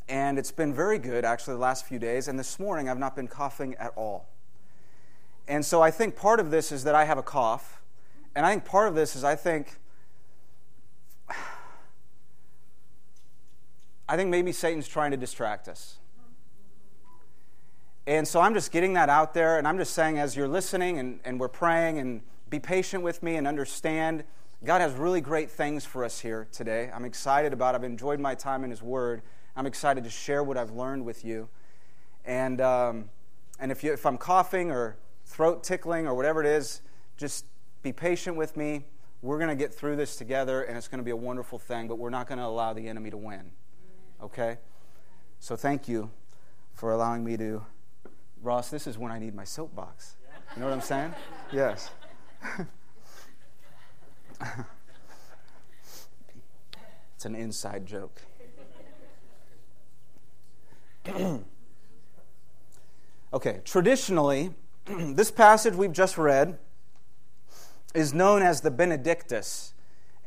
And 0.10 0.38
it's 0.38 0.52
been 0.52 0.74
very 0.74 1.00
good, 1.00 1.24
actually, 1.24 1.56
the 1.56 1.62
last 1.62 1.86
few 1.86 2.00
days. 2.00 2.28
And 2.28 2.38
this 2.38 2.60
morning, 2.60 2.90
I've 2.90 3.00
not 3.00 3.16
been 3.16 3.28
coughing 3.28 3.76
at 3.76 3.94
all. 3.96 4.28
And 5.48 5.66
so 5.66 5.82
I 5.82 5.92
think 5.92 6.18
part 6.18 6.42
of 6.42 6.52
this 6.52 6.74
is 6.74 6.84
that 6.84 6.96
I 6.96 7.06
have 7.06 7.18
a 7.18 7.24
cough. 7.24 7.82
And 8.36 8.46
I 8.46 8.52
think 8.52 8.66
part 8.66 8.90
of 8.90 8.96
this 8.96 9.16
is 9.16 9.24
I 9.24 9.36
think 9.36 9.78
I 14.10 14.16
think 14.16 14.30
maybe 14.30 14.52
Satan's 14.52 14.88
trying 14.88 15.12
to 15.12 15.18
distract 15.18 15.68
us. 15.68 15.98
And 18.06 18.26
so 18.26 18.40
I'm 18.40 18.54
just 18.54 18.72
getting 18.72 18.94
that 18.94 19.10
out 19.10 19.34
there, 19.34 19.58
and 19.58 19.68
I'm 19.68 19.78
just 19.78 19.94
saying, 19.94 20.18
as 20.18 20.36
you're 20.36 20.48
listening 20.48 20.98
and, 20.98 21.20
and 21.26 21.40
we're 21.40 21.50
praying, 21.50 22.00
and 22.00 22.22
be 22.50 22.58
patient 22.58 23.04
with 23.04 23.22
me 23.22 23.36
and 23.36 23.46
understand, 23.46 24.24
God 24.64 24.80
has 24.80 24.94
really 24.94 25.20
great 25.20 25.52
things 25.52 25.84
for 25.84 26.06
us 26.06 26.22
here 26.22 26.48
today. 26.54 26.90
I'm 26.94 27.04
excited 27.04 27.52
about 27.52 27.76
it. 27.76 27.80
I've 27.80 27.84
enjoyed 27.84 28.22
my 28.22 28.34
time 28.34 28.64
in 28.64 28.70
His 28.70 28.82
Word. 28.82 29.22
I'm 29.58 29.66
excited 29.66 30.06
to 30.06 30.10
share 30.10 30.42
what 30.42 30.58
I've 30.58 30.72
learned 30.72 31.04
with 31.04 31.26
you. 31.26 31.50
And, 32.24 32.62
um, 32.62 33.10
and 33.60 33.72
if, 33.72 33.84
you, 33.84 33.92
if 33.92 34.06
I'm 34.06 34.18
coughing 34.18 34.72
or 34.72 34.96
throat 35.26 35.64
tickling 35.64 36.08
or 36.08 36.16
whatever 36.16 36.42
it 36.42 36.48
is, 36.48 36.82
just 37.18 37.46
be 37.84 37.92
patient 37.92 38.38
with 38.38 38.56
me. 38.56 38.86
We're 39.22 39.38
going 39.38 39.50
to 39.50 39.56
get 39.56 39.74
through 39.74 39.98
this 39.98 40.16
together, 40.16 40.62
and 40.62 40.78
it's 40.78 40.88
going 40.88 41.00
to 41.00 41.04
be 41.04 41.12
a 41.12 41.16
wonderful 41.16 41.60
thing, 41.60 41.90
but 41.90 41.98
we're 41.98 42.10
not 42.10 42.28
going 42.28 42.38
to 42.38 42.46
allow 42.46 42.72
the 42.72 42.88
enemy 42.88 43.10
to 43.10 43.18
win. 43.18 43.52
Okay? 44.22 44.58
So 45.40 45.56
thank 45.56 45.88
you 45.88 46.10
for 46.74 46.92
allowing 46.92 47.24
me 47.24 47.38
to. 47.38 47.64
Ross, 48.42 48.70
this 48.70 48.86
is 48.88 48.98
when 48.98 49.12
I 49.12 49.20
need 49.20 49.36
my 49.36 49.44
soapbox. 49.44 50.16
You 50.56 50.62
know 50.62 50.68
what 50.68 50.74
I'm 50.74 50.82
saying? 50.82 51.14
Yes. 51.52 51.90
it's 57.16 57.26
an 57.26 57.36
inside 57.36 57.86
joke. 57.86 58.22
okay, 63.34 63.62
traditionally, 63.66 64.54
this 64.86 65.32
passage 65.32 65.74
we've 65.74 65.94
just 65.94 66.18
read 66.18 66.58
is 67.94 68.14
known 68.14 68.42
as 68.42 68.62
the 68.62 68.72
Benedictus 68.72 69.74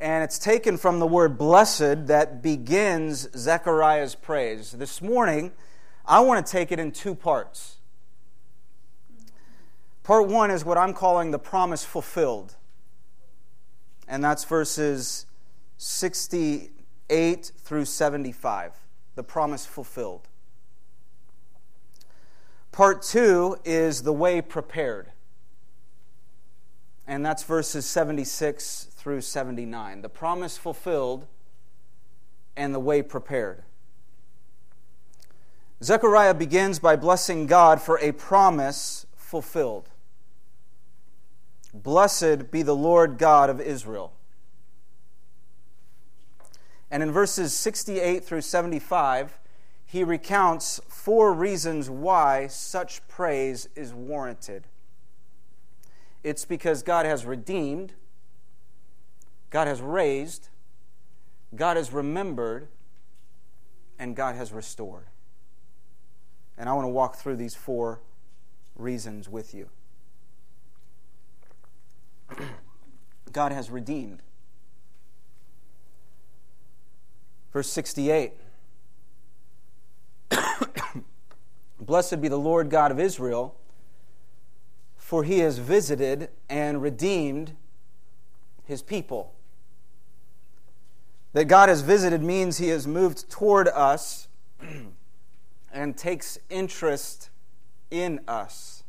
and 0.00 0.24
it's 0.24 0.38
taken 0.38 0.78
from 0.78 0.98
the 0.98 1.06
word 1.06 1.36
blessed 1.36 2.06
that 2.06 2.42
begins 2.42 3.28
Zechariah's 3.36 4.14
praise. 4.14 4.72
This 4.72 5.02
morning, 5.02 5.52
I 6.06 6.20
want 6.20 6.44
to 6.44 6.50
take 6.50 6.72
it 6.72 6.78
in 6.78 6.90
two 6.90 7.14
parts. 7.14 7.76
Part 10.02 10.26
one 10.26 10.50
is 10.50 10.64
what 10.64 10.78
I'm 10.78 10.94
calling 10.94 11.30
the 11.30 11.38
promise 11.38 11.84
fulfilled, 11.84 12.56
and 14.08 14.24
that's 14.24 14.44
verses 14.44 15.26
68 15.76 17.52
through 17.58 17.84
75. 17.84 18.72
The 19.16 19.22
promise 19.22 19.66
fulfilled. 19.66 20.28
Part 22.72 23.02
two 23.02 23.58
is 23.64 24.02
the 24.02 24.12
way 24.14 24.40
prepared, 24.40 25.12
and 27.06 27.24
that's 27.24 27.42
verses 27.42 27.84
76 27.84 28.89
through 29.00 29.22
79. 29.22 30.02
The 30.02 30.10
promise 30.10 30.58
fulfilled 30.58 31.26
and 32.54 32.74
the 32.74 32.78
way 32.78 33.00
prepared. 33.00 33.62
Zechariah 35.82 36.34
begins 36.34 36.78
by 36.78 36.96
blessing 36.96 37.46
God 37.46 37.80
for 37.80 37.98
a 38.00 38.12
promise 38.12 39.06
fulfilled. 39.16 39.88
Blessed 41.72 42.50
be 42.50 42.60
the 42.60 42.76
Lord 42.76 43.16
God 43.16 43.48
of 43.48 43.58
Israel. 43.58 44.12
And 46.90 47.02
in 47.02 47.10
verses 47.10 47.54
68 47.54 48.22
through 48.22 48.42
75, 48.42 49.38
he 49.86 50.04
recounts 50.04 50.78
four 50.88 51.32
reasons 51.32 51.88
why 51.88 52.48
such 52.48 53.06
praise 53.08 53.66
is 53.74 53.94
warranted. 53.94 54.66
It's 56.22 56.44
because 56.44 56.82
God 56.82 57.06
has 57.06 57.24
redeemed, 57.24 57.94
God 59.50 59.66
has 59.66 59.80
raised, 59.80 60.48
God 61.54 61.76
has 61.76 61.92
remembered, 61.92 62.68
and 63.98 64.14
God 64.14 64.36
has 64.36 64.52
restored. 64.52 65.06
And 66.56 66.68
I 66.68 66.72
want 66.72 66.84
to 66.84 66.90
walk 66.90 67.16
through 67.16 67.36
these 67.36 67.54
four 67.54 68.00
reasons 68.76 69.28
with 69.28 69.52
you. 69.54 69.68
God 73.32 73.52
has 73.52 73.70
redeemed. 73.70 74.22
Verse 77.52 77.70
68 77.70 78.32
Blessed 81.80 82.20
be 82.20 82.28
the 82.28 82.38
Lord 82.38 82.70
God 82.70 82.92
of 82.92 83.00
Israel, 83.00 83.56
for 84.96 85.24
he 85.24 85.40
has 85.40 85.58
visited 85.58 86.28
and 86.48 86.80
redeemed 86.80 87.56
his 88.64 88.82
people. 88.82 89.32
That 91.32 91.44
God 91.44 91.68
has 91.68 91.82
visited 91.82 92.22
means 92.22 92.58
He 92.58 92.68
has 92.68 92.86
moved 92.86 93.30
toward 93.30 93.68
us 93.68 94.28
and 95.72 95.96
takes 95.96 96.38
interest 96.48 97.30
in 97.90 98.20
us. 98.26 98.82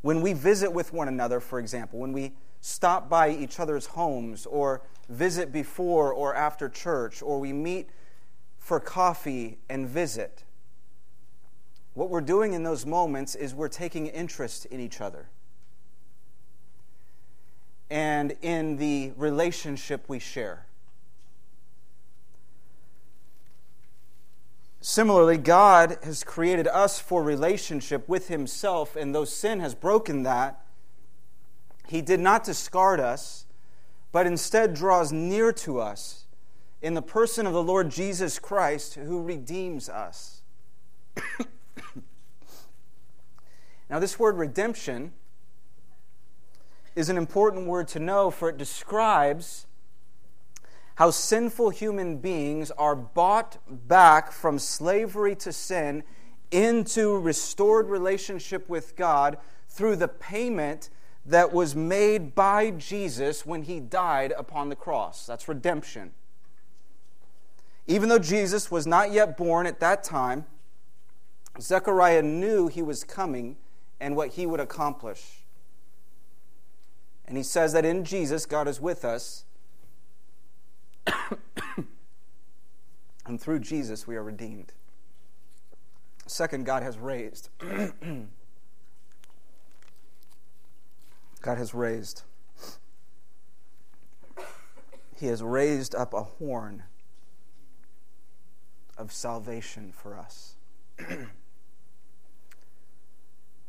When 0.00 0.22
we 0.22 0.32
visit 0.32 0.72
with 0.72 0.92
one 0.92 1.08
another, 1.08 1.40
for 1.40 1.58
example, 1.58 1.98
when 1.98 2.12
we 2.12 2.32
stop 2.60 3.08
by 3.08 3.30
each 3.30 3.60
other's 3.60 3.86
homes 3.86 4.46
or 4.46 4.82
visit 5.08 5.52
before 5.52 6.12
or 6.12 6.34
after 6.34 6.68
church, 6.68 7.22
or 7.22 7.38
we 7.38 7.52
meet 7.52 7.90
for 8.58 8.80
coffee 8.80 9.58
and 9.68 9.86
visit, 9.88 10.44
what 11.94 12.10
we're 12.10 12.20
doing 12.20 12.52
in 12.52 12.62
those 12.62 12.84
moments 12.84 13.34
is 13.34 13.54
we're 13.54 13.68
taking 13.68 14.06
interest 14.06 14.66
in 14.66 14.80
each 14.80 15.00
other. 15.00 15.28
And 17.90 18.36
in 18.42 18.76
the 18.76 19.12
relationship 19.16 20.04
we 20.08 20.18
share. 20.18 20.66
Similarly, 24.80 25.36
God 25.36 25.98
has 26.04 26.22
created 26.22 26.68
us 26.68 27.00
for 27.00 27.22
relationship 27.22 28.08
with 28.08 28.28
Himself, 28.28 28.94
and 28.94 29.14
though 29.14 29.24
sin 29.24 29.60
has 29.60 29.74
broken 29.74 30.22
that, 30.22 30.60
He 31.88 32.00
did 32.00 32.20
not 32.20 32.44
discard 32.44 33.00
us, 33.00 33.46
but 34.12 34.26
instead 34.26 34.74
draws 34.74 35.10
near 35.10 35.52
to 35.52 35.80
us 35.80 36.26
in 36.80 36.94
the 36.94 37.02
person 37.02 37.46
of 37.46 37.52
the 37.52 37.62
Lord 37.62 37.90
Jesus 37.90 38.38
Christ, 38.38 38.94
who 38.94 39.20
redeems 39.22 39.88
us. 39.88 40.42
now, 43.90 43.98
this 43.98 44.18
word 44.18 44.36
redemption 44.36 45.12
is 46.96 47.10
an 47.10 47.18
important 47.18 47.66
word 47.66 47.86
to 47.88 48.00
know, 48.00 48.30
for 48.30 48.48
it 48.48 48.56
describes 48.56 49.66
how 50.96 51.10
sinful 51.10 51.70
human 51.70 52.16
beings 52.16 52.70
are 52.72 52.96
bought 52.96 53.58
back 53.86 54.32
from 54.32 54.58
slavery 54.58 55.36
to 55.36 55.52
sin 55.52 56.02
into 56.50 57.18
restored 57.18 57.88
relationship 57.88 58.66
with 58.68 58.96
God 58.96 59.36
through 59.68 59.96
the 59.96 60.08
payment 60.08 60.88
that 61.26 61.52
was 61.52 61.76
made 61.76 62.34
by 62.34 62.70
Jesus 62.70 63.44
when 63.44 63.62
he 63.62 63.78
died 63.78 64.32
upon 64.38 64.70
the 64.70 64.76
cross. 64.76 65.26
That's 65.26 65.48
redemption. 65.48 66.12
Even 67.86 68.08
though 68.08 68.18
Jesus 68.18 68.70
was 68.70 68.86
not 68.86 69.12
yet 69.12 69.36
born 69.36 69.66
at 69.66 69.80
that 69.80 70.02
time, 70.02 70.46
Zechariah 71.60 72.22
knew 72.22 72.68
he 72.68 72.82
was 72.82 73.04
coming 73.04 73.56
and 74.00 74.16
what 74.16 74.30
he 74.30 74.46
would 74.46 74.60
accomplish. 74.60 75.45
And 77.28 77.36
he 77.36 77.42
says 77.42 77.72
that 77.72 77.84
in 77.84 78.04
Jesus, 78.04 78.46
God 78.46 78.68
is 78.68 78.80
with 78.80 79.04
us 79.04 79.46
and 83.26 83.40
through 83.40 83.60
Jesus, 83.60 84.06
we 84.06 84.16
are 84.16 84.22
redeemed. 84.22 84.72
Second, 86.26 86.66
God 86.66 86.82
has 86.82 86.98
raised. 86.98 87.48
God 91.40 91.58
has 91.58 91.72
raised. 91.74 92.22
He 95.16 95.26
has 95.26 95.42
raised 95.42 95.94
up 95.94 96.12
a 96.12 96.22
horn 96.22 96.82
of 98.98 99.12
salvation 99.12 99.92
for 99.92 100.16
us. 100.16 100.56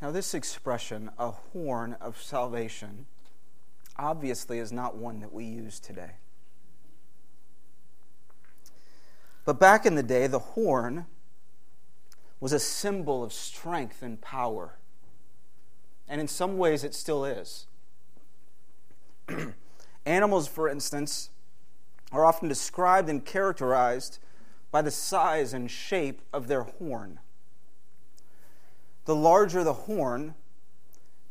now, 0.02 0.12
this 0.12 0.34
expression, 0.34 1.12
a 1.18 1.32
horn 1.32 1.96
of 2.02 2.22
salvation, 2.22 3.06
obviously 3.98 4.60
is 4.60 4.72
not 4.72 4.96
one 4.96 5.20
that 5.20 5.34
we 5.34 5.46
use 5.46 5.80
today. 5.80 6.12
But 9.46 9.60
back 9.60 9.86
in 9.86 9.96
the 9.96 10.04
day, 10.04 10.28
the 10.28 10.40
horn 10.40 11.06
was 12.40 12.52
a 12.54 12.60
symbol 12.60 13.24
of 13.24 13.32
strength 13.32 14.02
and 14.02 14.20
power. 14.20 14.78
And 16.08 16.20
in 16.22 16.28
some 16.28 16.58
ways, 16.58 16.84
it 16.84 16.94
still 16.94 17.26
is. 17.26 17.66
Animals, 20.06 20.48
for 20.48 20.70
instance, 20.70 21.30
are 22.12 22.26
often 22.26 22.48
described 22.48 23.10
and 23.10 23.26
characterized 23.26 24.20
by 24.72 24.82
the 24.82 24.92
size 24.92 25.54
and 25.54 25.72
shape 25.72 26.22
of 26.34 26.48
their 26.48 26.64
horn. 26.64 27.20
The 29.06 29.16
larger 29.16 29.64
the 29.64 29.74
horn, 29.74 30.36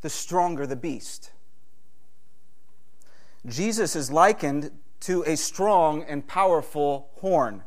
the 0.00 0.10
stronger 0.10 0.66
the 0.66 0.76
beast. 0.76 1.32
Jesus 3.46 3.94
is 3.94 4.10
likened 4.10 4.72
to 5.00 5.22
a 5.24 5.36
strong 5.36 6.02
and 6.02 6.26
powerful 6.26 7.10
horn. 7.20 7.62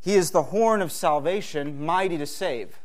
He 0.00 0.14
is 0.14 0.30
the 0.30 0.44
horn 0.44 0.82
of 0.82 0.92
salvation, 0.92 1.84
mighty 1.84 2.18
to 2.18 2.26
save. 2.26 2.78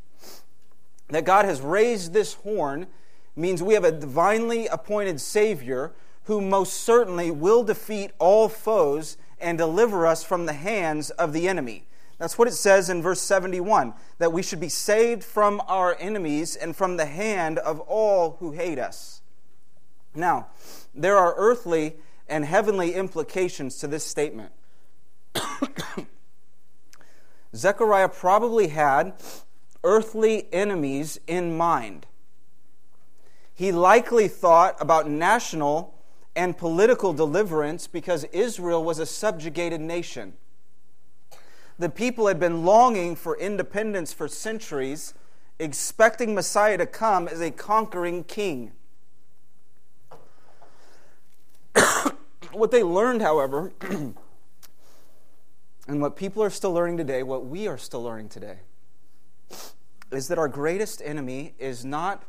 That 1.10 1.26
God 1.26 1.44
has 1.46 1.60
raised 1.60 2.14
this 2.14 2.36
horn 2.36 2.88
means 3.36 3.62
we 3.62 3.74
have 3.74 3.84
a 3.84 3.92
divinely 3.92 4.68
appointed 4.68 5.20
Savior 5.20 5.92
who 6.26 6.40
most 6.40 6.74
certainly 6.74 7.32
will 7.32 7.64
defeat 7.64 8.12
all 8.20 8.48
foes 8.48 9.18
and 9.40 9.58
deliver 9.58 10.06
us 10.08 10.24
from 10.24 10.46
the 10.46 10.54
hands 10.54 11.10
of 11.12 11.34
the 11.34 11.48
enemy. 11.48 11.88
That's 12.20 12.38
what 12.38 12.48
it 12.48 12.54
says 12.54 12.90
in 12.90 13.02
verse 13.02 13.22
71 13.22 13.94
that 14.18 14.32
we 14.32 14.44
should 14.44 14.60
be 14.60 14.70
saved 14.70 15.24
from 15.24 15.62
our 15.68 15.96
enemies 16.00 16.56
and 16.56 16.76
from 16.76 16.98
the 16.98 17.06
hand 17.06 17.58
of 17.60 17.80
all 17.82 18.38
who 18.40 18.52
hate 18.52 18.78
us. 18.78 19.22
Now, 20.14 20.48
there 20.94 21.18
are 21.18 21.34
earthly 21.38 21.96
and 22.30 22.46
heavenly 22.46 22.94
implications 22.94 23.78
to 23.78 23.88
this 23.88 24.06
statement. 24.06 24.52
Zechariah 27.56 28.10
probably 28.10 28.68
had 28.68 29.14
earthly 29.84 30.52
enemies 30.54 31.20
in 31.28 31.58
mind. 31.58 32.06
He 33.54 33.72
likely 33.72 34.28
thought 34.28 34.76
about 34.80 35.10
national 35.10 35.96
and 36.36 36.58
political 36.58 37.12
deliverance 37.12 37.88
because 37.88 38.24
Israel 38.26 38.84
was 38.84 39.00
a 39.00 39.06
subjugated 39.06 39.82
nation. 39.82 40.34
The 41.78 41.90
people 41.90 42.28
had 42.28 42.40
been 42.40 42.64
longing 42.66 43.16
for 43.16 43.38
independence 43.38 44.14
for 44.14 44.28
centuries, 44.28 45.14
expecting 45.60 46.36
Messiah 46.36 46.78
to 46.78 46.86
come 46.86 47.28
as 47.28 47.42
a 47.42 47.52
conquering 47.52 48.24
king. 48.24 48.74
what 52.52 52.72
they 52.72 52.84
learned, 52.84 53.22
however, 53.22 53.72
And 55.90 56.04
what 56.04 56.16
people 56.16 56.44
are 56.44 56.52
still 56.52 56.72
learning 56.72 56.98
today, 56.98 57.24
what 57.24 57.48
we 57.48 57.68
are 57.68 57.76
still 57.80 58.04
learning 58.04 58.30
today, 58.30 58.60
is 60.12 60.28
that 60.28 60.38
our 60.38 60.48
greatest 60.48 61.02
enemy 61.04 61.56
is 61.58 61.84
not 61.84 62.26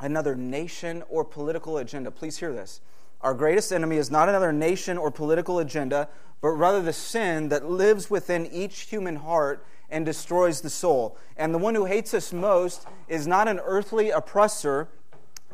another 0.00 0.36
nation 0.36 1.02
or 1.08 1.24
political 1.24 1.78
agenda. 1.78 2.10
Please 2.10 2.36
hear 2.36 2.52
this. 2.52 2.82
Our 3.22 3.32
greatest 3.32 3.72
enemy 3.72 3.96
is 3.96 4.10
not 4.10 4.28
another 4.28 4.52
nation 4.52 4.98
or 4.98 5.10
political 5.10 5.60
agenda, 5.60 6.10
but 6.42 6.50
rather 6.50 6.82
the 6.82 6.92
sin 6.92 7.48
that 7.48 7.64
lives 7.64 8.10
within 8.10 8.44
each 8.52 8.80
human 8.80 9.16
heart 9.16 9.64
and 9.88 10.04
destroys 10.04 10.60
the 10.60 10.68
soul. 10.68 11.16
And 11.38 11.54
the 11.54 11.58
one 11.58 11.74
who 11.74 11.86
hates 11.86 12.12
us 12.12 12.34
most 12.34 12.86
is 13.08 13.26
not 13.26 13.48
an 13.48 13.60
earthly 13.64 14.10
oppressor, 14.10 14.88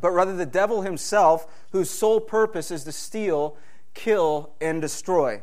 but 0.00 0.10
rather 0.10 0.34
the 0.34 0.46
devil 0.46 0.82
himself, 0.82 1.46
whose 1.70 1.90
sole 1.90 2.18
purpose 2.18 2.72
is 2.72 2.82
to 2.82 2.92
steal, 2.92 3.56
kill, 3.94 4.52
and 4.60 4.80
destroy. 4.80 5.42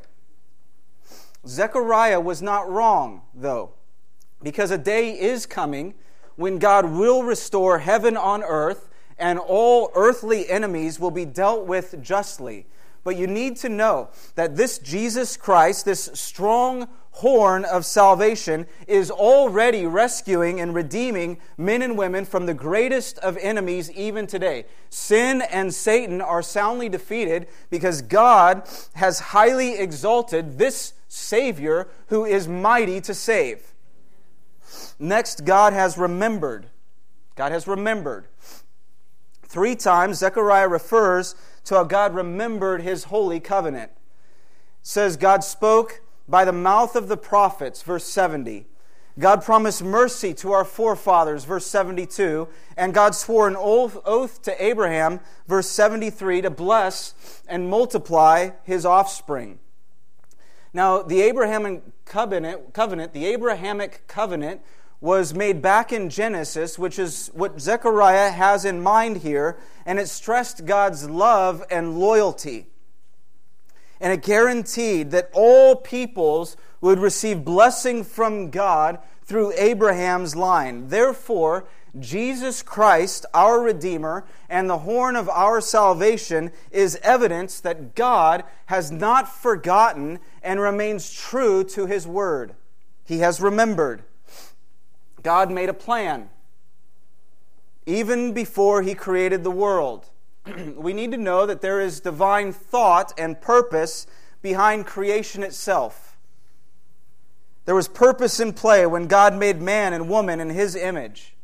Zechariah 1.46 2.20
was 2.20 2.42
not 2.42 2.70
wrong, 2.70 3.22
though, 3.34 3.72
because 4.44 4.72
a 4.72 4.78
day 4.78 5.18
is 5.18 5.46
coming 5.46 5.94
when 6.36 6.60
God 6.60 6.86
will 6.86 7.24
restore 7.24 7.80
heaven 7.80 8.16
on 8.18 8.44
earth 8.44 8.90
and 9.18 9.40
all 9.40 9.92
earthly 9.96 10.50
enemies 10.50 11.00
will 11.00 11.12
be 11.12 11.26
dealt 11.26 11.66
with 11.66 12.02
justly. 12.02 12.68
But 13.04 13.16
you 13.16 13.26
need 13.26 13.56
to 13.58 13.70
know 13.70 14.10
that 14.36 14.56
this 14.56 14.78
Jesus 14.80 15.38
Christ, 15.38 15.86
this 15.86 16.10
strong 16.14 16.88
horn 17.18 17.66
of 17.66 17.84
salvation, 17.84 18.68
is 18.88 19.10
already 19.10 19.86
rescuing 19.86 20.60
and 20.60 20.76
redeeming 20.76 21.40
men 21.58 21.82
and 21.82 21.98
women 21.98 22.26
from 22.26 22.46
the 22.46 22.54
greatest 22.54 23.18
of 23.20 23.38
enemies 23.38 23.92
even 23.92 24.28
today. 24.28 24.66
Sin 24.90 25.42
and 25.42 25.74
Satan 25.74 26.22
are 26.22 26.44
soundly 26.44 26.90
defeated 26.90 27.48
because 27.70 28.04
God 28.04 28.70
has 28.94 29.20
highly 29.20 29.78
exalted 29.78 30.60
this 30.60 30.94
Savior 31.08 31.88
who 32.08 32.24
is 32.24 32.48
mighty 32.48 33.02
to 33.02 33.14
save. 33.14 33.74
Next, 35.00 35.44
God 35.44 35.74
has 35.74 35.98
remembered. 35.98 36.68
God 37.36 37.52
has 37.52 37.68
remembered. 37.68 38.28
Three 39.44 39.76
times, 39.76 40.20
Zechariah 40.20 40.68
refers 40.68 41.34
to 41.66 41.76
how 41.76 41.84
God 41.84 42.14
remembered 42.14 42.82
his 42.82 43.06
holy 43.06 43.40
covenant. 43.40 43.92
It 43.92 43.98
says, 44.84 45.18
God 45.18 45.44
spoke 45.44 46.02
by 46.28 46.46
the 46.46 46.52
mouth 46.52 46.96
of 46.96 47.08
the 47.08 47.18
prophets, 47.18 47.82
verse 47.82 48.06
70. 48.06 48.66
God 49.20 49.44
promised 49.44 49.84
mercy 49.84 50.34
to 50.36 50.52
our 50.52 50.64
forefathers, 50.64 51.44
verse 51.44 51.66
72. 51.66 52.48
And 52.76 52.94
God 52.94 53.16
swore 53.16 53.48
an 53.48 53.56
oath 53.58 54.42
to 54.44 54.64
Abraham, 54.64 55.20
verse 55.48 55.68
73, 55.70 56.42
to 56.42 56.50
bless 56.52 57.42
and 57.48 57.70
multiply 57.70 58.52
his 58.64 58.86
offspring. 58.86 59.58
Now, 60.74 61.02
the 61.02 61.22
Abrahamic 61.22 61.82
covenant, 62.06 62.74
covenant, 62.74 63.14
the 63.14 63.26
Abrahamic 63.26 64.06
covenant 64.08 64.62
was 65.02 65.34
made 65.34 65.62
back 65.62 65.92
in 65.92 66.10
Genesis, 66.10 66.78
which 66.78 67.00
is 67.00 67.32
what 67.34 67.60
Zechariah 67.60 68.32
has 68.32 68.66
in 68.66 68.82
mind 68.82 69.18
here, 69.18 69.58
and 69.86 70.00
it 70.00 70.10
stressed 70.10 70.66
God's 70.66 71.10
love 71.10 71.64
and 71.72 72.00
loyalty. 72.00 72.68
And 74.00 74.14
it 74.14 74.22
guaranteed 74.22 75.12
that 75.12 75.30
all 75.34 75.76
peoples 75.76 76.58
would 76.82 77.00
receive 77.00 77.44
blessing 77.44 78.04
from 78.04 78.50
God 78.50 79.00
through 79.24 79.54
Abraham's 79.58 80.36
line. 80.36 80.88
Therefore, 80.88 81.66
Jesus 82.00 82.62
Christ, 82.62 83.26
our 83.34 83.60
Redeemer, 83.60 84.26
and 84.50 84.70
the 84.70 84.80
horn 84.80 85.16
of 85.16 85.28
our 85.30 85.60
salvation 85.62 86.52
is 86.72 87.00
evidence 87.02 87.60
that 87.60 87.96
God 87.96 88.44
has 88.68 88.92
not 88.92 89.28
forgotten 89.28 90.20
and 90.44 90.60
remains 90.60 91.12
true 91.12 91.64
to 91.66 91.86
his 91.88 92.06
word. 92.06 92.54
He 93.04 93.20
has 93.20 93.42
remembered. 93.42 94.04
God 95.24 95.52
made 95.52 95.70
a 95.70 95.74
plan 95.74 96.30
even 97.86 98.34
before 98.34 98.82
he 98.82 98.94
created 98.94 99.44
the 99.44 99.52
world. 99.52 100.10
we 100.76 100.94
need 100.94 101.12
to 101.12 101.18
know 101.18 101.46
that 101.46 101.62
there 101.62 101.82
is 101.82 102.00
divine 102.00 102.52
thought 102.54 103.14
and 103.18 103.40
purpose 103.40 104.08
behind 104.42 104.86
creation 104.86 105.44
itself. 105.44 106.18
There 107.66 107.76
was 107.76 107.88
purpose 107.88 108.40
in 108.40 108.54
play 108.54 108.86
when 108.86 109.08
God 109.08 109.36
made 109.36 109.62
man 109.62 109.94
and 109.94 110.10
woman 110.10 110.40
in 110.40 110.50
his 110.50 110.76
image. 110.76 111.36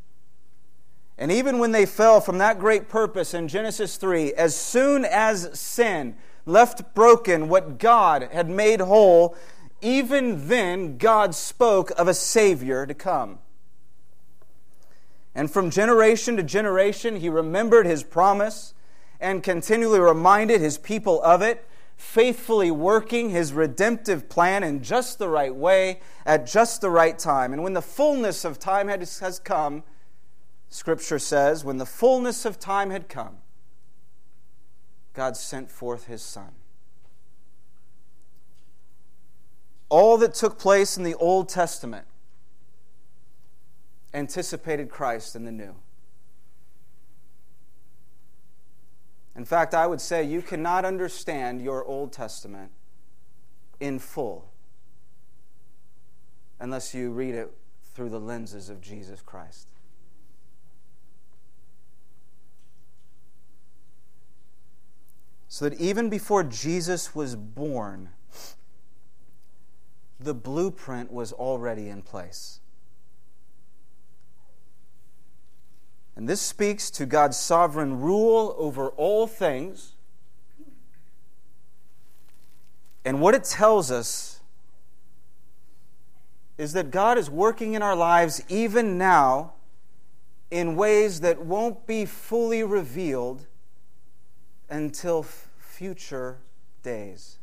And 1.18 1.32
even 1.32 1.60
when 1.60 1.72
they 1.72 1.86
fell 1.86 2.22
from 2.22 2.38
that 2.40 2.60
great 2.60 2.90
purpose 2.90 3.34
in 3.34 3.48
Genesis 3.48 3.98
3, 3.98 4.34
as 4.34 4.56
soon 4.56 5.06
as 5.06 5.60
sin 5.60 6.16
left 6.46 6.96
broken 6.96 7.50
what 7.50 7.78
God 7.78 8.30
had 8.32 8.50
made 8.50 8.80
whole, 8.80 9.36
even 9.82 10.48
then 10.48 10.98
God 10.98 11.36
spoke 11.36 11.92
of 11.92 12.08
a 12.08 12.14
Savior 12.14 12.86
to 12.86 12.94
come. 12.94 13.40
And 15.36 15.52
from 15.52 15.70
generation 15.70 16.38
to 16.38 16.44
generation, 16.44 17.18
he 17.18 17.30
remembered 17.30 17.86
his 17.86 18.04
promise 18.04 18.74
and 19.24 19.42
continually 19.42 20.02
reminded 20.02 20.60
his 20.60 20.78
people 20.78 21.22
of 21.24 21.42
it, 21.42 21.66
faithfully 21.96 22.70
working 22.70 23.30
his 23.30 23.54
redemptive 23.54 24.28
plan 24.28 24.64
in 24.64 24.84
just 24.84 25.18
the 25.18 25.30
right 25.30 25.56
way 25.56 26.02
at 26.26 26.46
just 26.46 26.82
the 26.82 26.90
right 26.90 27.18
time. 27.18 27.54
And 27.54 27.64
when 27.64 27.74
the 27.74 27.82
fullness 27.82 28.44
of 28.44 28.60
time 28.60 28.90
has 28.90 29.40
come, 29.44 29.84
Scripture 30.68 31.20
says, 31.20 31.64
when 31.64 31.78
the 31.78 31.86
fullness 31.86 32.44
of 32.44 32.60
time 32.60 32.90
had 32.90 33.08
come, 33.08 33.38
God 35.14 35.38
sent 35.38 35.72
forth 35.72 36.08
his 36.08 36.22
Son. 36.22 36.52
All 39.88 40.18
that 40.18 40.34
took 40.34 40.60
place 40.60 40.98
in 40.98 41.04
the 41.04 41.16
Old 41.16 41.48
Testament 41.48 42.08
anticipated 44.14 44.90
Christ 44.90 45.36
in 45.36 45.46
the 45.46 45.52
New. 45.52 45.76
In 49.36 49.46
fact, 49.46 49.74
I 49.74 49.88
would 49.88 50.02
say 50.02 50.24
you 50.24 50.42
cannot 50.42 50.86
understand 50.86 51.62
your 51.62 51.84
Old 51.86 52.12
Testament 52.14 52.72
in 53.80 54.00
full 54.00 54.52
unless 56.60 56.94
you 56.94 57.12
read 57.12 57.36
it 57.36 57.52
through 57.94 58.10
the 58.10 58.20
lenses 58.20 58.70
of 58.70 58.80
Jesus 58.80 59.22
Christ. 59.22 59.68
So 65.48 65.70
that 65.70 65.80
even 65.80 66.10
before 66.10 66.44
Jesus 66.44 67.14
was 67.14 67.36
born, 67.36 68.10
the 70.20 70.34
blueprint 70.34 71.12
was 71.12 71.32
already 71.32 71.90
in 71.90 72.02
place. 72.02 72.60
And 76.16 76.30
this 76.30 76.42
speaks 76.42 76.92
to 76.92 77.06
God's 77.06 77.38
sovereign 77.38 78.00
rule 78.00 78.56
over 78.58 78.90
all 78.90 79.26
things. 79.26 79.94
And 83.04 83.20
what 83.20 83.34
it 83.34 83.44
tells 83.44 83.92
us 83.92 84.42
is 86.58 86.74
that 86.74 86.92
God 86.92 87.18
is 87.18 87.30
working 87.30 87.74
in 87.74 87.82
our 87.82 87.96
lives 87.96 88.44
even 88.48 88.98
now 88.98 89.54
in 90.52 90.76
ways 90.76 91.22
that 91.22 91.44
won't 91.44 91.88
be 91.88 92.06
fully 92.06 92.64
revealed 92.64 93.48
until 94.70 95.24
future 95.24 96.38
days. 96.84 97.40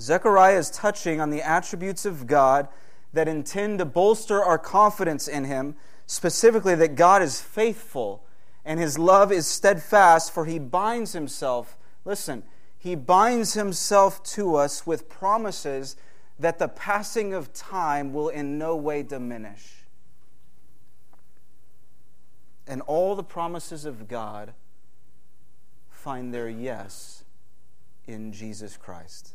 Zechariah 0.00 0.58
is 0.58 0.70
touching 0.70 1.20
on 1.20 1.30
the 1.30 1.40
attributes 1.40 2.04
of 2.04 2.26
God 2.26 2.68
that 3.12 3.28
intend 3.28 3.78
to 3.78 3.84
bolster 3.84 4.42
our 4.42 4.58
confidence 4.58 5.28
in 5.28 5.44
Him, 5.44 5.76
specifically 6.06 6.74
that 6.74 6.94
God 6.94 7.22
is 7.22 7.40
faithful 7.40 8.24
and 8.64 8.78
His 8.78 8.98
love 8.98 9.32
is 9.32 9.46
steadfast, 9.46 10.32
for 10.32 10.46
He 10.46 10.58
binds 10.58 11.12
Himself, 11.12 11.76
listen, 12.04 12.42
He 12.78 12.94
binds 12.94 13.54
Himself 13.54 14.22
to 14.24 14.56
us 14.56 14.86
with 14.86 15.08
promises 15.08 15.96
that 16.38 16.58
the 16.58 16.68
passing 16.68 17.34
of 17.34 17.52
time 17.52 18.12
will 18.12 18.28
in 18.28 18.58
no 18.58 18.76
way 18.76 19.02
diminish. 19.02 19.84
And 22.66 22.80
all 22.82 23.14
the 23.14 23.24
promises 23.24 23.84
of 23.84 24.08
God 24.08 24.54
find 25.90 26.32
their 26.32 26.48
yes 26.48 27.24
in 28.06 28.32
Jesus 28.32 28.76
Christ. 28.76 29.34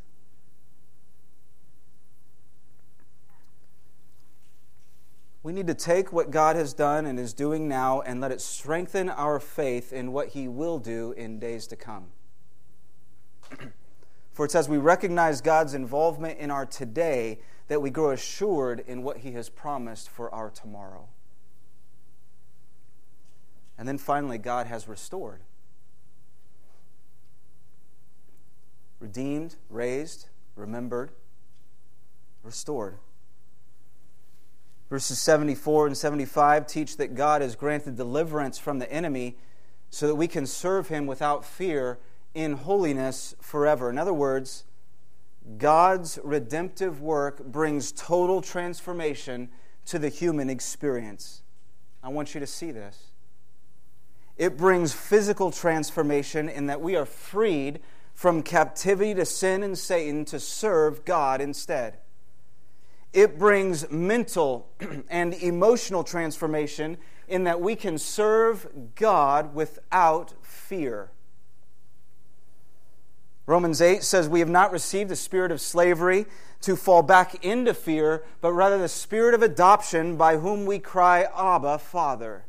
We 5.48 5.54
need 5.54 5.68
to 5.68 5.74
take 5.74 6.12
what 6.12 6.30
God 6.30 6.58
has 6.58 6.74
done 6.74 7.06
and 7.06 7.18
is 7.18 7.32
doing 7.32 7.70
now 7.70 8.02
and 8.02 8.20
let 8.20 8.34
it 8.34 8.42
strengthen 8.42 9.08
our 9.08 9.40
faith 9.40 9.94
in 9.94 10.12
what 10.12 10.28
He 10.28 10.50
will 10.50 10.78
do 10.78 11.14
in 11.14 11.40
days 11.40 11.68
to 11.68 11.78
come. 11.78 12.08
For 14.34 14.44
it's 14.44 14.56
as 14.56 14.68
we 14.68 14.76
recognize 14.78 15.40
God's 15.40 15.74
involvement 15.74 16.38
in 16.38 16.52
our 16.52 16.66
today 16.66 17.40
that 17.70 17.82
we 17.82 17.90
grow 17.90 18.12
assured 18.12 18.84
in 18.88 19.04
what 19.04 19.20
He 19.20 19.32
has 19.32 19.48
promised 19.48 20.10
for 20.10 20.30
our 20.36 20.50
tomorrow. 20.50 21.08
And 23.78 23.88
then 23.88 23.98
finally, 23.98 24.38
God 24.38 24.68
has 24.68 24.86
restored. 24.86 25.44
Redeemed, 29.00 29.56
raised, 29.70 30.28
remembered, 30.58 31.12
restored. 32.44 32.98
Verses 34.90 35.20
74 35.20 35.88
and 35.88 35.98
75 35.98 36.66
teach 36.66 36.98
that 36.98 37.14
God 37.14 37.42
has 37.42 37.56
granted 37.56 37.98
deliverance 37.98 38.58
from 38.58 38.80
the 38.80 38.92
enemy 38.92 39.36
so 39.90 40.08
that 40.08 40.16
we 40.16 40.28
can 40.28 40.46
serve 40.46 40.88
him 40.88 41.06
without 41.06 41.44
fear 41.44 42.00
in 42.34 42.54
holiness 42.54 43.36
forever. 43.42 43.90
In 43.90 43.98
other 43.98 44.14
words, 44.14 44.64
God's 45.58 46.20
redemptive 46.24 47.02
work 47.02 47.44
brings 47.44 47.92
total 47.92 48.42
transformation 48.42 49.50
to 49.86 50.00
the 50.00 50.10
human 50.10 50.50
experience. 50.50 51.42
I 52.04 52.10
want 52.10 52.34
you 52.34 52.40
to 52.40 52.48
see 52.48 52.72
this. 52.72 53.08
It 54.38 54.56
brings 54.56 54.94
physical 54.94 55.52
transformation 55.52 56.48
in 56.48 56.68
that 56.68 56.80
we 56.80 56.96
are 56.96 57.06
freed 57.06 57.80
from 58.14 58.44
captivity 58.44 59.14
to 59.16 59.26
sin 59.26 59.64
and 59.64 59.78
Satan 59.78 60.26
to 60.26 60.40
serve 60.40 61.06
God 61.06 61.42
instead 61.42 61.98
it 63.18 63.40
brings 63.40 63.90
mental 63.90 64.70
and 65.10 65.34
emotional 65.34 66.04
transformation 66.04 66.98
in 67.28 67.46
that 67.46 67.60
we 67.60 67.76
can 67.76 67.98
serve 67.98 68.68
God 68.94 69.56
without 69.56 70.36
fear. 70.46 71.10
Romans 73.48 73.82
8 73.82 74.04
says, 74.04 74.30
We 74.30 74.40
have 74.40 74.50
not 74.50 74.72
received 74.72 75.10
the 75.10 75.16
spirit 75.16 75.52
of 75.52 75.60
slavery 75.60 76.28
to 76.62 76.76
fall 76.76 77.02
back 77.02 77.44
into 77.44 77.74
fear, 77.74 78.24
but 78.40 78.54
rather 78.54 78.78
the 78.78 78.88
spirit 78.88 79.34
of 79.34 79.42
adoption 79.42 80.16
by 80.16 80.38
whom 80.38 80.68
we 80.68 80.78
cry, 80.78 81.26
Abba, 81.36 81.80
Father. 81.80 82.46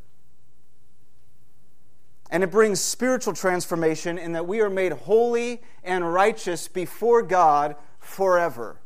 And 2.28 2.42
it 2.42 2.50
brings 2.50 2.78
spiritual 2.78 3.32
transformation 3.32 4.18
in 4.18 4.32
that 4.32 4.46
we 4.46 4.60
are 4.60 4.68
made 4.68 4.92
holy 4.92 5.62
and 5.82 6.12
righteous 6.12 6.68
before 6.68 7.22
God 7.22 7.74
forever. 8.00 8.80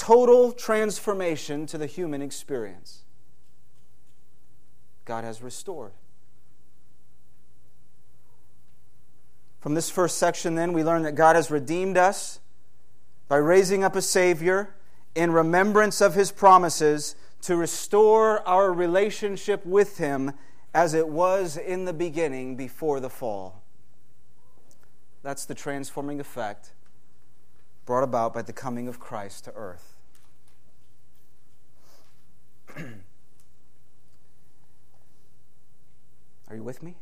Total 0.00 0.50
transformation 0.50 1.66
to 1.66 1.76
the 1.76 1.86
human 1.86 2.22
experience. 2.22 3.04
God 5.04 5.24
has 5.24 5.42
restored. 5.42 5.92
From 9.60 9.74
this 9.74 9.90
first 9.90 10.16
section, 10.16 10.54
then, 10.54 10.72
we 10.72 10.82
learn 10.82 11.02
that 11.02 11.16
God 11.16 11.36
has 11.36 11.50
redeemed 11.50 11.98
us 11.98 12.40
by 13.28 13.36
raising 13.36 13.84
up 13.84 13.94
a 13.94 14.00
Savior 14.00 14.74
in 15.14 15.32
remembrance 15.32 16.00
of 16.00 16.14
His 16.14 16.32
promises 16.32 17.14
to 17.42 17.56
restore 17.56 18.46
our 18.48 18.72
relationship 18.72 19.66
with 19.66 19.98
Him 19.98 20.32
as 20.72 20.94
it 20.94 21.08
was 21.08 21.58
in 21.58 21.84
the 21.84 21.92
beginning 21.92 22.56
before 22.56 23.00
the 23.00 23.10
fall. 23.10 23.62
That's 25.22 25.44
the 25.44 25.54
transforming 25.54 26.20
effect 26.20 26.72
brought 27.90 28.04
about 28.04 28.32
by 28.32 28.40
the 28.40 28.52
coming 28.52 28.86
of 28.86 29.00
Christ 29.00 29.46
to 29.46 29.52
earth. 29.56 29.96
Are 36.48 36.54
you 36.54 36.62
with 36.62 36.84
me? 36.84 36.94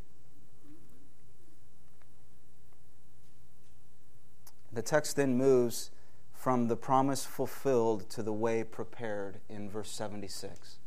The 4.73 4.81
text 4.81 5.17
then 5.17 5.37
moves 5.37 5.91
from 6.33 6.69
the 6.69 6.77
promise 6.77 7.27
fulfilled 7.27 8.09
to 8.09 8.23
the 8.23 8.33
way 8.33 8.65
prepared 8.65 9.41
in 9.47 9.69
verse 9.69 9.91
76. 9.91 10.79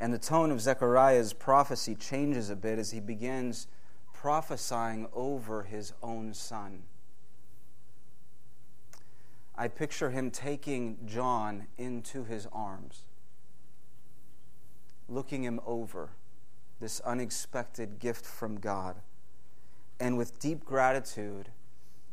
And 0.00 0.14
the 0.14 0.18
tone 0.18 0.50
of 0.50 0.62
Zechariah's 0.62 1.34
prophecy 1.34 1.94
changes 1.94 2.48
a 2.48 2.56
bit 2.56 2.78
as 2.78 2.92
he 2.92 3.00
begins 3.00 3.66
prophesying 4.14 5.08
over 5.12 5.64
his 5.64 5.92
own 6.02 6.32
son. 6.32 6.84
I 9.56 9.68
picture 9.68 10.10
him 10.10 10.30
taking 10.30 10.98
John 11.06 11.66
into 11.76 12.24
his 12.24 12.46
arms, 12.52 13.02
looking 15.08 15.44
him 15.44 15.60
over, 15.66 16.10
this 16.80 17.00
unexpected 17.00 17.98
gift 17.98 18.24
from 18.24 18.58
God. 18.58 18.96
And 20.00 20.16
with 20.16 20.40
deep 20.40 20.64
gratitude 20.64 21.50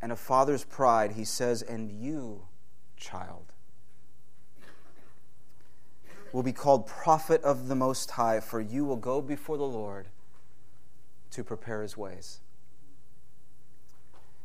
and 0.01 0.11
a 0.11 0.15
father's 0.15 0.63
pride, 0.63 1.13
he 1.13 1.25
says, 1.25 1.61
And 1.61 1.91
you, 1.91 2.43
child, 2.97 3.45
will 6.31 6.43
be 6.43 6.53
called 6.53 6.85
prophet 6.85 7.41
of 7.43 7.67
the 7.67 7.75
Most 7.75 8.11
High, 8.11 8.39
for 8.39 8.61
you 8.61 8.85
will 8.85 8.97
go 8.97 9.21
before 9.21 9.57
the 9.57 9.63
Lord 9.63 10.07
to 11.31 11.43
prepare 11.43 11.81
his 11.81 11.97
ways. 11.97 12.41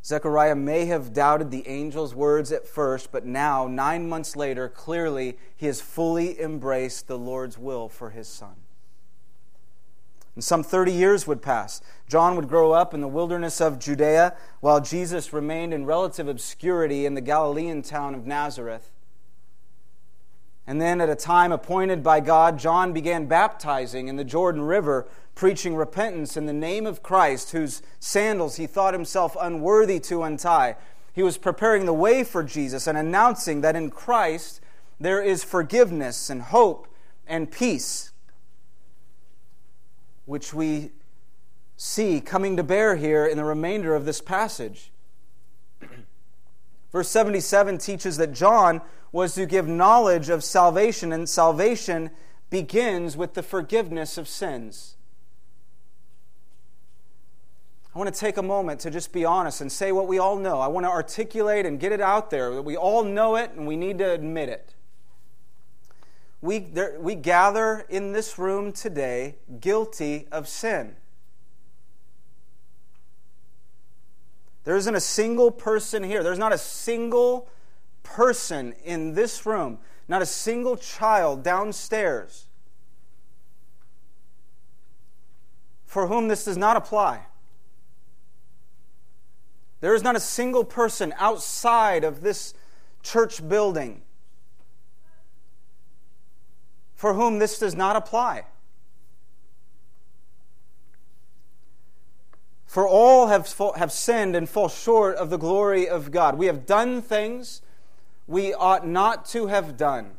Zechariah 0.04 0.54
may 0.54 0.84
have 0.84 1.14
doubted 1.14 1.50
the 1.50 1.66
angel's 1.66 2.14
words 2.14 2.52
at 2.52 2.66
first, 2.66 3.10
but 3.10 3.24
now, 3.24 3.66
nine 3.66 4.06
months 4.06 4.36
later, 4.36 4.68
clearly 4.68 5.38
he 5.56 5.64
has 5.66 5.80
fully 5.80 6.38
embraced 6.38 7.08
the 7.08 7.18
Lord's 7.18 7.56
will 7.56 7.88
for 7.88 8.10
his 8.10 8.28
son. 8.28 8.56
And 10.34 10.44
some 10.44 10.62
30 10.62 10.92
years 10.92 11.26
would 11.26 11.40
pass. 11.40 11.80
John 12.06 12.36
would 12.36 12.48
grow 12.48 12.72
up 12.72 12.92
in 12.92 13.00
the 13.00 13.08
wilderness 13.08 13.62
of 13.62 13.78
Judea, 13.78 14.36
while 14.60 14.80
Jesus 14.80 15.32
remained 15.32 15.72
in 15.72 15.86
relative 15.86 16.28
obscurity 16.28 17.06
in 17.06 17.14
the 17.14 17.20
Galilean 17.22 17.80
town 17.80 18.14
of 18.14 18.26
Nazareth. 18.26 18.90
And 20.66 20.80
then, 20.80 21.00
at 21.00 21.08
a 21.08 21.16
time 21.16 21.52
appointed 21.52 22.02
by 22.02 22.20
God, 22.20 22.58
John 22.58 22.92
began 22.92 23.26
baptizing 23.26 24.08
in 24.08 24.16
the 24.16 24.24
Jordan 24.24 24.62
River, 24.62 25.06
preaching 25.34 25.74
repentance 25.74 26.36
in 26.36 26.46
the 26.46 26.52
name 26.52 26.86
of 26.86 27.02
Christ, 27.02 27.50
whose 27.50 27.82
sandals 27.98 28.56
he 28.56 28.66
thought 28.66 28.94
himself 28.94 29.36
unworthy 29.40 29.98
to 30.00 30.22
untie. 30.22 30.76
He 31.12 31.22
was 31.22 31.38
preparing 31.38 31.86
the 31.86 31.92
way 31.92 32.24
for 32.24 32.42
Jesus 32.42 32.86
and 32.86 32.96
announcing 32.98 33.60
that 33.60 33.76
in 33.76 33.90
Christ 33.90 34.60
there 35.00 35.22
is 35.22 35.44
forgiveness 35.44 36.30
and 36.30 36.42
hope 36.42 36.88
and 37.26 37.50
peace, 37.50 38.12
which 40.24 40.54
we 40.54 40.90
see 41.76 42.20
coming 42.20 42.56
to 42.56 42.62
bear 42.62 42.96
here 42.96 43.26
in 43.26 43.36
the 43.36 43.44
remainder 43.44 43.94
of 43.94 44.04
this 44.04 44.20
passage. 44.20 44.92
Verse 46.92 47.08
77 47.08 47.78
teaches 47.78 48.16
that 48.16 48.32
John 48.32 48.80
was 49.10 49.34
to 49.34 49.46
give 49.46 49.68
knowledge 49.68 50.28
of 50.28 50.42
salvation, 50.42 51.12
and 51.12 51.28
salvation 51.28 52.10
begins 52.50 53.16
with 53.16 53.34
the 53.34 53.42
forgiveness 53.42 54.18
of 54.18 54.28
sins. 54.28 54.93
I 57.94 57.98
want 57.98 58.12
to 58.12 58.18
take 58.18 58.38
a 58.38 58.42
moment 58.42 58.80
to 58.80 58.90
just 58.90 59.12
be 59.12 59.24
honest 59.24 59.60
and 59.60 59.70
say 59.70 59.92
what 59.92 60.08
we 60.08 60.18
all 60.18 60.36
know. 60.36 60.58
I 60.58 60.66
want 60.66 60.84
to 60.84 60.90
articulate 60.90 61.64
and 61.64 61.78
get 61.78 61.92
it 61.92 62.00
out 62.00 62.28
there 62.28 62.52
that 62.54 62.62
we 62.62 62.76
all 62.76 63.04
know 63.04 63.36
it 63.36 63.52
and 63.52 63.68
we 63.68 63.76
need 63.76 63.98
to 63.98 64.10
admit 64.10 64.48
it. 64.48 64.74
We, 66.40 66.58
there, 66.58 66.96
we 66.98 67.14
gather 67.14 67.86
in 67.88 68.12
this 68.12 68.36
room 68.36 68.72
today 68.72 69.36
guilty 69.60 70.26
of 70.32 70.48
sin. 70.48 70.96
There 74.64 74.76
isn't 74.76 74.94
a 74.94 75.00
single 75.00 75.52
person 75.52 76.02
here. 76.02 76.24
There's 76.24 76.38
not 76.38 76.52
a 76.52 76.58
single 76.58 77.48
person 78.02 78.74
in 78.84 79.14
this 79.14 79.46
room, 79.46 79.78
not 80.08 80.20
a 80.20 80.26
single 80.26 80.76
child 80.76 81.44
downstairs 81.44 82.46
for 85.86 86.08
whom 86.08 86.26
this 86.26 86.44
does 86.44 86.56
not 86.56 86.76
apply. 86.76 87.26
There 89.84 89.94
is 89.94 90.02
not 90.02 90.16
a 90.16 90.20
single 90.20 90.64
person 90.64 91.12
outside 91.18 92.04
of 92.04 92.22
this 92.22 92.54
church 93.02 93.46
building 93.46 94.00
for 96.94 97.12
whom 97.12 97.38
this 97.38 97.58
does 97.58 97.74
not 97.74 97.94
apply. 97.94 98.46
For 102.64 102.88
all 102.88 103.26
have, 103.26 103.54
have 103.76 103.92
sinned 103.92 104.34
and 104.34 104.48
fall 104.48 104.70
short 104.70 105.16
of 105.16 105.28
the 105.28 105.36
glory 105.36 105.86
of 105.86 106.10
God. 106.10 106.38
We 106.38 106.46
have 106.46 106.64
done 106.64 107.02
things 107.02 107.60
we 108.26 108.54
ought 108.54 108.86
not 108.86 109.26
to 109.26 109.48
have 109.48 109.76
done. 109.76 110.12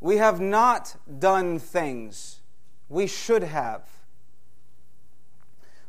We 0.00 0.18
have 0.18 0.40
not 0.40 0.94
done 1.18 1.58
things 1.58 2.42
we 2.88 3.08
should 3.08 3.42
have. 3.42 3.95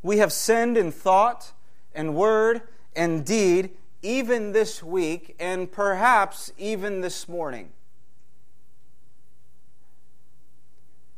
We 0.08 0.20
have 0.20 0.32
sinned 0.32 0.78
in 0.78 0.94
thought 0.94 1.52
and 1.94 2.16
word 2.16 2.62
and 2.96 3.26
deed, 3.26 3.72
even 4.02 4.54
this 4.54 4.82
week, 4.82 5.36
and 5.38 5.70
perhaps 5.70 6.50
even 6.58 7.02
this 7.02 7.28
morning. 7.28 7.74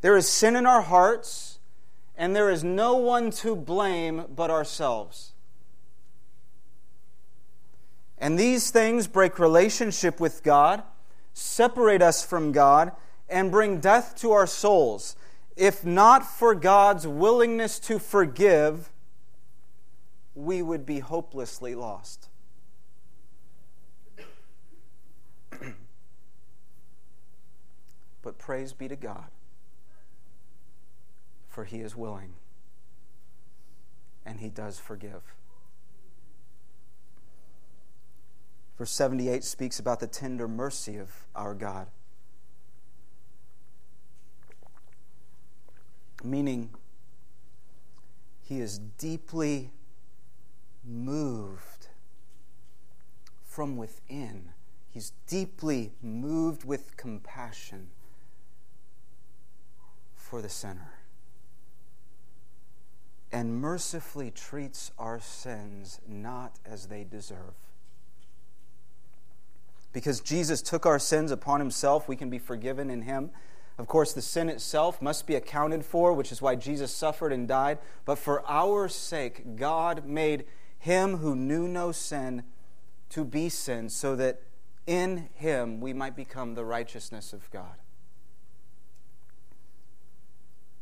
There 0.01 0.17
is 0.17 0.27
sin 0.27 0.55
in 0.55 0.65
our 0.65 0.81
hearts 0.81 1.59
and 2.17 2.35
there 2.35 2.49
is 2.49 2.63
no 2.63 2.95
one 2.95 3.29
to 3.29 3.55
blame 3.55 4.25
but 4.35 4.49
ourselves. 4.49 5.33
And 8.17 8.39
these 8.39 8.71
things 8.71 9.05
break 9.05 9.37
relationship 9.37 10.19
with 10.19 10.41
God, 10.41 10.81
separate 11.35 12.01
us 12.01 12.25
from 12.25 12.51
God, 12.51 12.93
and 13.29 13.51
bring 13.51 13.79
death 13.79 14.15
to 14.21 14.31
our 14.31 14.47
souls. 14.47 15.15
If 15.59 15.85
not 15.85 16.25
for 16.25 16.55
God's 16.55 17.05
willingness 17.05 17.77
to 17.79 17.99
forgive, 17.99 18.89
we 20.33 20.61
would 20.61 20.85
be 20.85 20.99
hopelessly 20.99 21.75
lost. 21.75 22.29
but 28.21 28.37
praise 28.37 28.73
be 28.73 28.87
to 28.87 28.95
God 28.95 29.25
for 31.49 31.65
he 31.65 31.79
is 31.79 31.93
willing 31.93 32.35
and 34.25 34.39
he 34.39 34.47
does 34.47 34.79
forgive. 34.79 35.35
Verse 38.77 38.91
78 38.91 39.43
speaks 39.43 39.77
about 39.77 39.99
the 39.99 40.07
tender 40.07 40.47
mercy 40.47 40.95
of 40.95 41.25
our 41.35 41.53
God, 41.53 41.87
meaning 46.23 46.69
he 48.41 48.59
is 48.59 48.79
deeply 48.79 49.71
moved 50.83 51.87
from 53.45 53.77
within. 53.77 54.49
He's 54.89 55.13
deeply 55.27 55.91
moved 56.01 56.65
with 56.65 56.97
compassion 56.97 57.89
for 60.15 60.41
the 60.41 60.49
sinner 60.49 60.99
and 63.31 63.61
mercifully 63.61 64.31
treats 64.31 64.91
our 64.97 65.19
sins 65.19 65.99
not 66.07 66.57
as 66.65 66.87
they 66.87 67.03
deserve. 67.03 67.53
Because 69.93 70.19
Jesus 70.19 70.61
took 70.61 70.85
our 70.85 70.99
sins 70.99 71.31
upon 71.31 71.59
himself, 71.59 72.07
we 72.07 72.15
can 72.15 72.29
be 72.29 72.39
forgiven 72.39 72.89
in 72.89 73.03
him. 73.03 73.31
Of 73.79 73.87
course, 73.87 74.11
the 74.11 74.21
sin 74.21 74.49
itself 74.49 75.01
must 75.01 75.25
be 75.25 75.35
accounted 75.35 75.85
for, 75.85 76.11
which 76.11 76.33
is 76.33 76.41
why 76.41 76.55
Jesus 76.55 76.93
suffered 76.93 77.31
and 77.31 77.47
died. 77.47 77.79
But 78.03 78.17
for 78.17 78.43
our 78.45 78.89
sake, 78.89 79.55
God 79.55 80.05
made 80.05 80.45
him 80.77 81.17
who 81.17 81.33
knew 81.33 81.65
no 81.65 81.93
sin 81.93 82.43
to 83.11 83.23
be 83.23 83.47
sin, 83.47 83.89
so 83.89 84.17
that 84.17 84.41
in 84.85 85.29
him 85.33 85.79
we 85.79 85.93
might 85.93 86.15
become 86.15 86.55
the 86.55 86.65
righteousness 86.65 87.31
of 87.31 87.49
God. 87.51 87.77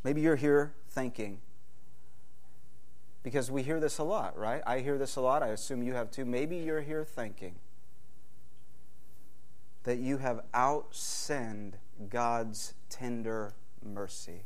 Maybe 0.03 0.21
you're 0.21 0.35
here 0.35 0.73
thinking, 0.89 1.39
because 3.21 3.51
we 3.51 3.61
hear 3.61 3.79
this 3.79 3.99
a 3.99 4.03
lot, 4.03 4.35
right? 4.37 4.63
I 4.65 4.79
hear 4.79 4.97
this 4.97 5.17
a 5.17 5.21
lot. 5.21 5.43
I 5.43 5.49
assume 5.49 5.83
you 5.83 5.93
have 5.93 6.09
too. 6.09 6.25
Maybe 6.25 6.57
you're 6.57 6.81
here 6.81 7.05
thinking 7.05 7.55
that 9.83 9.99
you 9.99 10.17
have 10.17 10.41
out 10.53 10.87
sinned 10.95 11.77
God's 12.09 12.73
tender 12.89 13.53
mercy. 13.83 14.43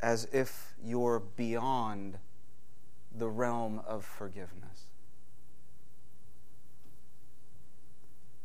As 0.00 0.28
if 0.32 0.74
you're 0.82 1.20
beyond 1.20 2.18
the 3.16 3.28
realm 3.28 3.80
of 3.86 4.04
forgiveness. 4.04 4.86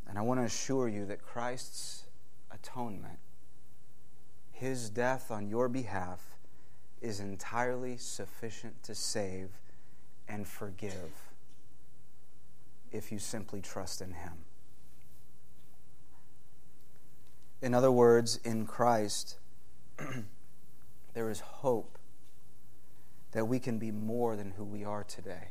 And 0.08 0.18
I 0.18 0.22
want 0.22 0.40
to 0.40 0.44
assure 0.44 0.88
you 0.88 1.06
that 1.06 1.22
Christ's 1.22 2.04
atonement. 2.50 3.18
His 4.50 4.90
death 4.90 5.30
on 5.30 5.48
your 5.48 5.68
behalf 5.68 6.38
is 7.00 7.18
entirely 7.18 7.96
sufficient 7.96 8.82
to 8.84 8.94
save 8.94 9.50
and 10.28 10.46
forgive 10.46 11.32
if 12.92 13.10
you 13.10 13.18
simply 13.18 13.60
trust 13.60 14.00
in 14.00 14.12
Him. 14.12 14.32
In 17.62 17.74
other 17.74 17.92
words, 17.92 18.40
in 18.44 18.66
Christ, 18.66 19.38
there 21.14 21.30
is 21.30 21.40
hope 21.40 21.96
that 23.30 23.46
we 23.46 23.60
can 23.60 23.78
be 23.78 23.92
more 23.92 24.34
than 24.36 24.50
who 24.52 24.64
we 24.64 24.84
are 24.84 25.04
today. 25.04 25.48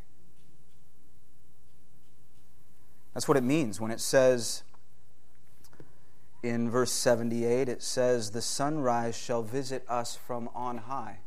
That's 3.13 3.28
what 3.28 3.38
it 3.38 3.43
means 3.43 3.80
when 3.80 3.91
it 3.91 4.00
says 4.00 4.63
in 6.43 6.69
verse 6.69 6.91
78 6.91 7.69
it 7.69 7.82
says, 7.82 8.32
The 8.32 8.41
sunrise 8.41 9.17
shall 9.17 9.43
visit 9.43 9.86
us 9.88 10.15
from 10.15 10.50
on 10.54 10.80
high. 10.80 11.19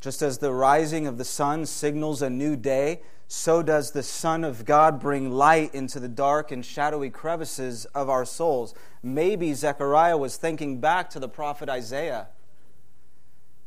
Just 0.00 0.22
as 0.22 0.38
the 0.38 0.52
rising 0.52 1.06
of 1.06 1.18
the 1.18 1.24
sun 1.24 1.66
signals 1.66 2.22
a 2.22 2.30
new 2.30 2.56
day, 2.56 3.02
so 3.32 3.62
does 3.62 3.92
the 3.92 4.02
Son 4.02 4.42
of 4.42 4.64
God 4.64 4.98
bring 4.98 5.30
light 5.30 5.72
into 5.72 6.00
the 6.00 6.08
dark 6.08 6.50
and 6.50 6.66
shadowy 6.66 7.10
crevices 7.10 7.84
of 7.94 8.10
our 8.10 8.24
souls. 8.24 8.74
Maybe 9.04 9.54
Zechariah 9.54 10.18
was 10.18 10.36
thinking 10.36 10.80
back 10.80 11.08
to 11.10 11.20
the 11.20 11.28
prophet 11.28 11.68
Isaiah. 11.68 12.26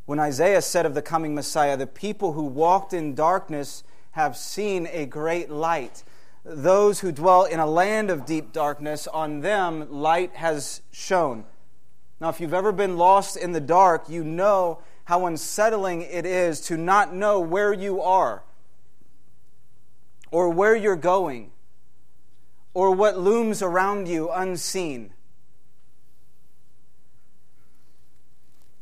When 0.06 0.20
Isaiah 0.20 0.62
said 0.62 0.86
of 0.86 0.96
the 0.96 1.02
coming 1.02 1.34
Messiah, 1.34 1.78
The 1.78 1.88
people 1.88 2.34
who 2.34 2.44
walked 2.44 2.92
in 2.92 3.16
darkness 3.16 3.86
have 4.12 4.36
seen 4.36 4.86
a 4.92 5.06
great 5.06 5.50
light. 5.50 6.04
Those 6.44 7.00
who 7.00 7.14
dwell 7.14 7.46
in 7.46 7.62
a 7.62 7.66
land 7.66 8.10
of 8.10 8.26
deep 8.26 8.52
darkness, 8.52 9.08
on 9.08 9.40
them 9.40 9.90
light 9.90 10.36
has 10.36 10.82
shone. 10.92 11.46
Now, 12.20 12.28
if 12.28 12.42
you've 12.42 12.54
ever 12.54 12.74
been 12.74 12.98
lost 12.98 13.38
in 13.38 13.54
the 13.54 13.62
dark, 13.62 14.10
you 14.10 14.26
know 14.26 14.80
how 15.06 15.26
unsettling 15.26 16.02
it 16.02 16.26
is 16.26 16.60
to 16.68 16.76
not 16.76 17.16
know 17.16 17.40
where 17.40 17.72
you 17.72 18.02
are 18.02 18.44
or 20.34 20.50
where 20.50 20.76
you're 20.76 20.96
going 20.96 21.52
or 22.74 22.92
what 22.92 23.20
looms 23.20 23.62
around 23.62 24.08
you 24.08 24.32
unseen. 24.32 25.14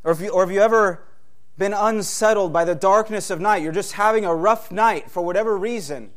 Or 0.06 0.14
if 0.14 0.22
you, 0.22 0.30
or 0.30 0.46
have 0.46 0.52
you 0.52 0.62
ever 0.62 1.04
been 1.58 1.74
unsettled 1.74 2.54
by 2.54 2.64
the 2.64 2.74
darkness 2.74 3.30
of 3.30 3.42
night? 3.42 3.62
You're 3.62 3.74
just 3.74 3.92
having 3.92 4.24
a 4.24 4.34
rough 4.34 4.72
night 4.72 5.12
for 5.12 5.22
whatever 5.22 5.58
reason. 5.58 6.12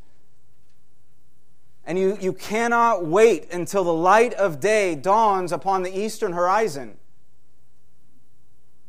And 1.85 1.99
you, 1.99 2.16
you 2.20 2.33
cannot 2.33 3.05
wait 3.05 3.53
until 3.53 3.83
the 3.83 3.92
light 3.92 4.35
of 4.35 4.61
day 4.61 4.94
dawns 4.94 5.51
upon 5.51 5.83
the 5.83 5.99
eastern 5.99 6.33
horizon. 6.33 6.97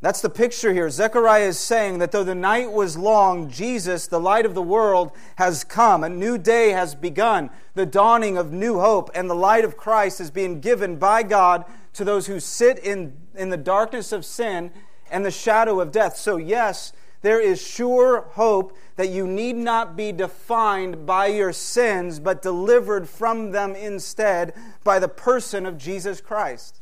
That's 0.02 0.22
the 0.22 0.30
picture 0.30 0.74
here. 0.74 0.90
Zechariah 0.90 1.48
is 1.48 1.60
saying 1.60 2.00
that 2.00 2.12
though 2.12 2.24
the 2.24 2.36
night 2.36 2.72
was 2.72 2.98
long, 2.98 3.50
Jesus, 3.50 4.08
the 4.08 4.20
light 4.20 4.46
of 4.46 4.54
the 4.54 4.62
world, 4.62 5.12
has 5.38 5.64
come. 5.64 6.04
A 6.04 6.10
new 6.10 6.38
day 6.38 6.72
has 6.72 6.94
begun. 6.94 7.50
The 7.74 7.86
dawning 7.86 8.38
of 8.38 8.52
new 8.52 8.80
hope 8.80 9.10
and 9.16 9.30
the 9.30 9.36
light 9.36 9.66
of 9.66 9.78
Christ 9.78 10.20
is 10.20 10.30
being 10.30 10.60
given 10.60 10.98
by 10.98 11.24
God 11.24 11.66
to 11.94 12.04
those 12.04 12.28
who 12.28 12.40
sit 12.40 12.78
in, 12.80 13.14
in 13.36 13.50
the 13.50 13.58
darkness 13.58 14.12
of 14.12 14.26
sin 14.26 14.72
and 15.10 15.26
the 15.26 15.32
shadow 15.32 15.80
of 15.80 15.92
death. 15.92 16.18
So, 16.18 16.38
yes, 16.38 16.92
there 17.22 17.42
is 17.42 17.60
sure 17.60 18.28
hope 18.34 18.78
that 18.98 19.10
you 19.10 19.26
need 19.26 19.56
not 19.56 19.96
be 19.96 20.12
defined 20.12 21.06
by 21.06 21.28
your 21.28 21.52
sins, 21.52 22.20
but 22.20 22.42
delivered 22.42 23.10
from 23.10 23.52
them 23.52 23.76
instead 23.76 24.54
by 24.84 25.00
the 25.00 25.08
person 25.08 25.66
of 25.66 25.78
Jesus 25.78 26.22
Christ. 26.22 26.82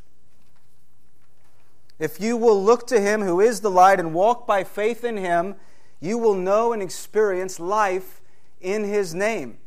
If 1.98 2.20
you 2.20 2.36
will 2.36 2.62
look 2.62 2.86
to 2.88 3.00
him 3.00 3.22
who 3.22 3.40
is 3.40 3.60
the 3.60 3.70
light 3.70 4.00
and 4.00 4.14
walk 4.14 4.46
by 4.46 4.64
faith 4.64 5.04
in 5.04 5.16
him, 5.16 5.54
you 6.00 6.18
will 6.18 6.34
know 6.34 6.72
and 6.72 6.82
experience 6.82 7.60
life 7.60 8.20
in 8.60 8.84
his 8.84 9.14
name. 9.14 9.58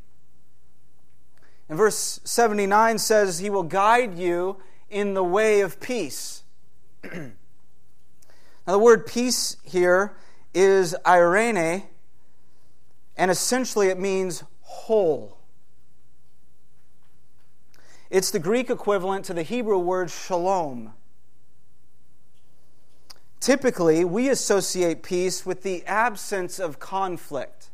And 1.70 1.78
verse 1.78 2.20
79 2.24 2.98
says, 2.98 3.40
He 3.40 3.50
will 3.50 3.64
guide 3.64 4.18
you 4.18 4.58
in 4.90 5.14
the 5.14 5.24
way 5.24 5.62
of 5.62 5.80
peace. 5.80 6.44
now, 7.04 7.32
the 8.66 8.80
word 8.80 9.06
peace 9.06 9.58
here 9.64 10.16
is 10.54 10.96
eirene, 11.06 11.84
and 13.16 13.32
essentially 13.32 13.88
it 13.88 14.00
means 14.00 14.44
whole. 14.62 15.38
It's 18.10 18.32
the 18.32 18.40
Greek 18.40 18.70
equivalent 18.70 19.26
to 19.26 19.34
the 19.34 19.44
Hebrew 19.44 19.78
word 19.78 20.10
shalom. 20.10 20.94
Typically, 23.40 24.04
we 24.04 24.30
associate 24.30 25.04
peace 25.04 25.46
with 25.46 25.64
the 25.64 25.86
absence 25.86 26.60
of 26.60 26.80
conflict. 26.80 27.70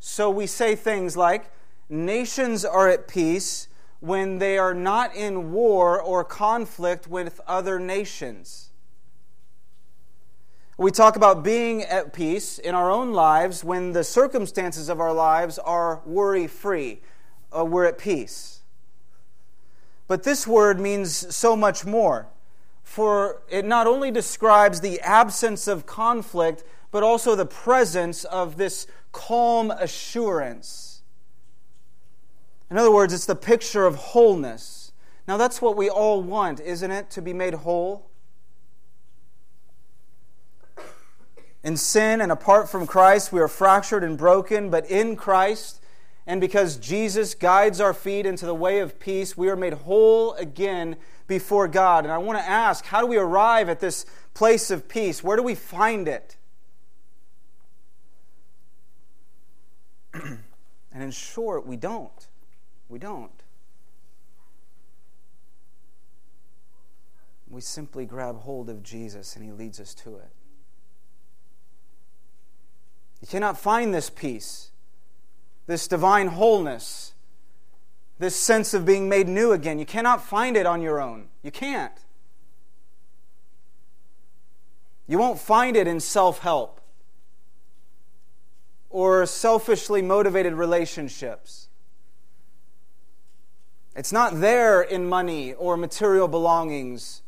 So 0.00 0.28
we 0.28 0.46
say 0.46 0.74
things 0.74 1.16
like, 1.16 1.50
nations 1.88 2.64
are 2.64 2.88
at 2.88 3.08
peace 3.08 3.68
when 4.00 4.38
they 4.38 4.58
are 4.58 4.74
not 4.74 5.14
in 5.14 5.52
war 5.52 6.00
or 6.00 6.24
conflict 6.24 7.06
with 7.06 7.40
other 7.46 7.78
nations. 7.78 8.70
We 10.76 10.90
talk 10.90 11.14
about 11.14 11.44
being 11.44 11.82
at 11.82 12.12
peace 12.12 12.58
in 12.58 12.74
our 12.74 12.90
own 12.90 13.12
lives 13.12 13.62
when 13.62 13.92
the 13.92 14.02
circumstances 14.02 14.88
of 14.88 15.00
our 15.00 15.12
lives 15.12 15.58
are 15.58 16.02
worry 16.04 16.48
free. 16.48 17.00
Uh, 17.56 17.64
we're 17.64 17.84
at 17.84 17.96
peace. 17.96 18.62
But 20.08 20.24
this 20.24 20.46
word 20.46 20.80
means 20.80 21.34
so 21.34 21.54
much 21.54 21.86
more 21.86 22.28
for 22.84 23.42
it 23.48 23.64
not 23.64 23.88
only 23.88 24.12
describes 24.12 24.80
the 24.80 25.00
absence 25.00 25.66
of 25.66 25.86
conflict, 25.86 26.62
but 26.92 27.02
also 27.02 27.34
the 27.34 27.46
presence 27.46 28.22
of 28.24 28.56
this 28.56 28.86
calm 29.10 29.72
assurance. 29.72 31.02
In 32.70 32.78
other 32.78 32.92
words, 32.92 33.12
it's 33.12 33.26
the 33.26 33.34
picture 33.34 33.86
of 33.86 33.96
wholeness. 33.96 34.92
Now, 35.26 35.36
that's 35.36 35.60
what 35.60 35.76
we 35.76 35.88
all 35.88 36.22
want, 36.22 36.60
isn't 36.60 36.90
it? 36.90 37.10
To 37.10 37.22
be 37.22 37.32
made 37.32 37.54
whole. 37.54 38.10
In 41.64 41.78
sin 41.78 42.20
and 42.20 42.30
apart 42.30 42.68
from 42.68 42.86
Christ, 42.86 43.32
we 43.32 43.40
are 43.40 43.48
fractured 43.48 44.04
and 44.04 44.18
broken, 44.18 44.68
but 44.68 44.88
in 44.90 45.16
Christ, 45.16 45.80
and 46.26 46.40
because 46.40 46.76
Jesus 46.76 47.34
guides 47.34 47.80
our 47.80 47.92
feet 47.92 48.24
into 48.24 48.46
the 48.46 48.54
way 48.54 48.80
of 48.80 48.98
peace, 48.98 49.36
we 49.36 49.50
are 49.50 49.56
made 49.56 49.74
whole 49.74 50.32
again 50.34 50.96
before 51.26 51.68
God. 51.68 52.04
And 52.04 52.12
I 52.12 52.18
want 52.18 52.38
to 52.38 52.44
ask 52.44 52.84
how 52.86 53.00
do 53.00 53.06
we 53.06 53.18
arrive 53.18 53.68
at 53.68 53.80
this 53.80 54.06
place 54.32 54.70
of 54.70 54.88
peace? 54.88 55.22
Where 55.22 55.36
do 55.36 55.42
we 55.42 55.54
find 55.54 56.08
it? 56.08 56.36
and 60.14 60.38
in 60.92 61.10
short, 61.10 61.66
we 61.66 61.76
don't. 61.76 62.28
We 62.88 62.98
don't. 62.98 63.30
We 67.48 67.60
simply 67.60 68.06
grab 68.06 68.40
hold 68.40 68.70
of 68.70 68.82
Jesus 68.82 69.36
and 69.36 69.44
he 69.44 69.52
leads 69.52 69.78
us 69.78 69.94
to 69.94 70.16
it. 70.16 70.30
You 73.20 73.28
cannot 73.28 73.58
find 73.58 73.94
this 73.94 74.10
peace, 74.10 74.70
this 75.66 75.88
divine 75.88 76.28
wholeness 76.28 77.14
this 78.18 78.36
sense 78.36 78.74
of 78.74 78.84
being 78.84 79.08
made 79.08 79.28
new 79.28 79.52
again. 79.52 79.78
You 79.78 79.86
cannot 79.86 80.22
find 80.22 80.56
it 80.56 80.66
on 80.66 80.80
your 80.80 81.00
own. 81.00 81.26
You 81.42 81.50
can't. 81.50 81.92
You 85.06 85.18
won't 85.18 85.38
find 85.38 85.76
it 85.76 85.86
in 85.86 86.00
self 86.00 86.38
help 86.38 86.80
or 88.88 89.26
selfishly 89.26 90.00
motivated 90.00 90.54
relationships. 90.54 91.68
It's 93.96 94.12
not 94.12 94.40
there 94.40 94.80
in 94.80 95.08
money 95.08 95.52
or 95.52 95.76
material 95.76 96.28
belongings. 96.28 97.22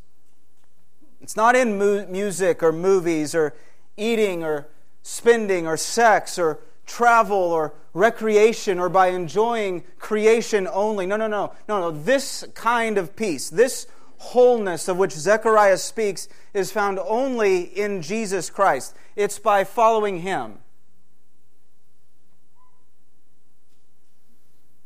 It's 1.21 1.35
not 1.35 1.55
in 1.55 1.77
mu- 1.77 2.05
music 2.07 2.63
or 2.63 2.71
movies 2.71 3.35
or 3.35 3.53
eating 3.97 4.43
or 4.43 4.67
spending 5.03 5.67
or 5.67 5.77
sex 5.77 6.39
or 6.39 6.59
travel 6.87 7.37
or 7.37 7.73
recreation 7.93 8.79
or 8.79 8.89
by 8.89 9.07
enjoying 9.09 9.83
creation 9.99 10.67
only. 10.71 11.05
No, 11.05 11.17
no, 11.17 11.27
no. 11.27 11.53
No, 11.67 11.79
no. 11.79 11.91
This 11.91 12.45
kind 12.55 12.97
of 12.97 13.15
peace, 13.15 13.49
this 13.49 13.85
wholeness 14.17 14.87
of 14.87 14.97
which 14.97 15.11
Zechariah 15.11 15.77
speaks, 15.77 16.27
is 16.53 16.71
found 16.71 16.97
only 16.99 17.61
in 17.61 18.01
Jesus 18.01 18.49
Christ. 18.49 18.95
It's 19.15 19.37
by 19.37 19.63
following 19.63 20.21
Him. 20.21 20.59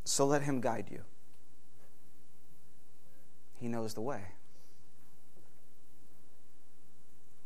So 0.04 0.26
let 0.26 0.42
Him 0.42 0.60
guide 0.60 0.88
you. 0.92 1.04
He 3.60 3.68
knows 3.68 3.94
the 3.94 4.02
way. 4.02 4.24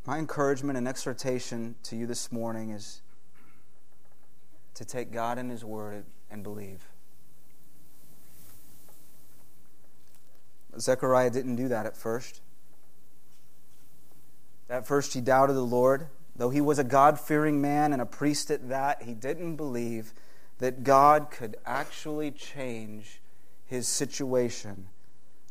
My 0.06 0.18
encouragement 0.18 0.78
and 0.78 0.88
exhortation 0.88 1.74
to 1.82 1.96
you 1.96 2.06
this 2.06 2.32
morning 2.32 2.70
is 2.70 3.02
to 4.76 4.84
take 4.84 5.10
God 5.10 5.38
and 5.38 5.50
His 5.50 5.64
Word 5.64 6.04
and 6.30 6.42
believe. 6.42 6.84
Zechariah 10.78 11.30
didn't 11.30 11.56
do 11.56 11.68
that 11.68 11.86
at 11.86 11.96
first. 11.96 12.40
At 14.68 14.86
first, 14.86 15.14
he 15.14 15.20
doubted 15.20 15.54
the 15.54 15.62
Lord. 15.62 16.08
Though 16.34 16.50
he 16.50 16.60
was 16.60 16.78
a 16.78 16.84
God 16.84 17.18
fearing 17.18 17.62
man 17.62 17.92
and 17.94 18.02
a 18.02 18.06
priest 18.06 18.50
at 18.50 18.68
that, 18.68 19.02
he 19.02 19.14
didn't 19.14 19.56
believe 19.56 20.12
that 20.58 20.84
God 20.84 21.30
could 21.30 21.56
actually 21.64 22.30
change 22.30 23.20
his 23.64 23.88
situation 23.88 24.88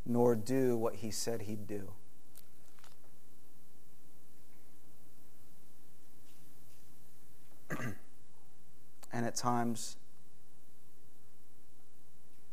nor 0.06 0.36
do 0.36 0.78
what 0.78 0.96
he 0.96 1.10
said 1.10 1.42
he'd 1.44 1.66
do. 1.68 1.92
and 9.16 9.26
at 9.26 9.34
times, 9.34 9.96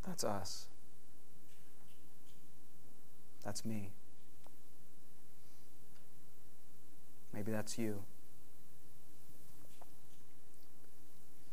that's 0.06 0.22
us. 0.22 0.66
That's 3.44 3.64
me. 3.64 3.90
Maybe 7.34 7.50
that's 7.50 7.78
you. 7.78 8.04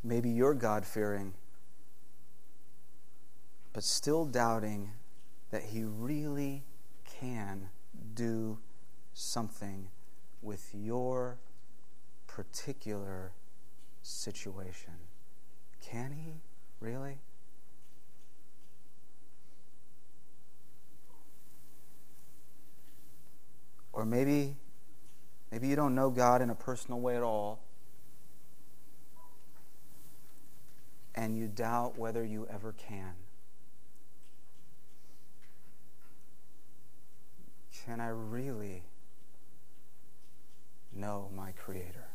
Maybe 0.04 0.30
you're 0.30 0.54
God 0.54 0.86
fearing, 0.86 1.34
but 3.74 3.84
still 3.84 4.26
doubting 4.26 4.92
that 5.50 5.64
He 5.64 5.84
really 5.84 6.62
can 7.20 7.70
do 8.14 8.60
something 9.16 9.88
with 10.44 10.70
your 10.76 11.40
particular 12.28 13.32
situation. 14.10 14.94
Can 15.82 16.12
He 16.12 16.42
really? 16.80 17.20
Or 23.94 24.06
maybe 24.06 24.58
maybe 25.52 25.68
you 25.68 25.76
don't 25.76 25.96
know 25.96 26.10
God 26.10 26.42
in 26.42 26.50
a 26.50 26.56
personal 26.56 27.00
way 27.00 27.16
at 27.16 27.24
all. 27.24 27.60
And 31.16 31.38
you 31.38 31.48
doubt 31.48 31.98
whether 31.98 32.24
you 32.24 32.48
ever 32.50 32.74
can. 32.74 33.14
Can 37.86 38.00
I 38.00 38.10
really 38.10 38.84
know 40.94 41.30
my 41.36 41.52
Creator? 41.52 42.09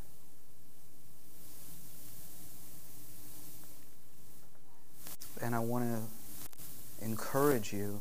And 5.43 5.55
I 5.55 5.59
want 5.59 5.85
to 5.85 7.05
encourage 7.05 7.72
you 7.72 8.01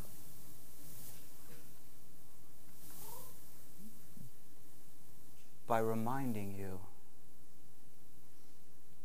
by 5.68 5.80
reminding 5.80 6.56
you 6.56 6.80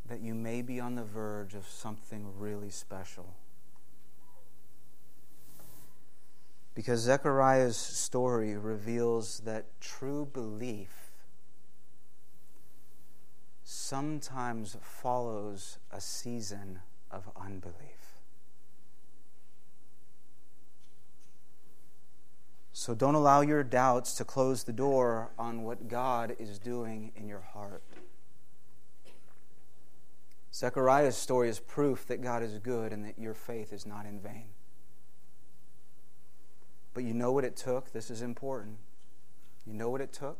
that 0.09 0.21
you 0.21 0.35
may 0.35 0.63
be 0.63 0.81
on 0.81 0.95
the 0.95 1.05
verge 1.05 1.55
of 1.55 1.67
something 1.67 2.27
really 2.39 2.71
special. 2.71 3.35
Because 6.75 7.01
Zechariah's 7.01 7.77
story 7.77 8.57
reveals 8.57 9.41
that 9.41 9.67
true 9.81 10.29
belief 10.33 11.11
sometimes 13.65 14.77
follows 14.81 15.79
a 15.91 16.01
season 16.01 16.79
of 17.11 17.29
unbelief. 17.37 17.98
So 22.79 22.95
don't 22.95 23.17
allow 23.17 23.41
your 23.41 23.65
doubts 23.65 24.15
to 24.15 24.25
close 24.25 24.63
the 24.63 24.73
door 24.73 25.33
on 25.37 25.65
what 25.65 25.89
God 25.89 26.37
is 26.39 26.61
doing 26.61 27.11
in 27.17 27.27
your 27.27 27.41
heart. 27.41 27.83
Zechariah's 30.55 31.17
story 31.17 31.49
is 31.49 31.59
proof 31.59 32.07
that 32.07 32.23
God 32.23 32.41
is 32.41 32.57
good 32.61 32.93
and 32.93 33.05
that 33.05 33.19
your 33.19 33.35
faith 33.35 33.73
is 33.73 33.85
not 33.85 34.07
in 34.07 34.21
vain. 34.21 34.51
But 36.95 37.03
you 37.03 37.15
know 37.15 37.33
what 37.33 37.43
it 37.43 37.57
took? 37.57 37.93
This 37.93 38.13
is 38.13 38.23
important. 38.23 38.77
You 39.67 39.75
know 39.75 39.91
what 39.91 40.01
it 40.01 40.13
took? 40.13 40.39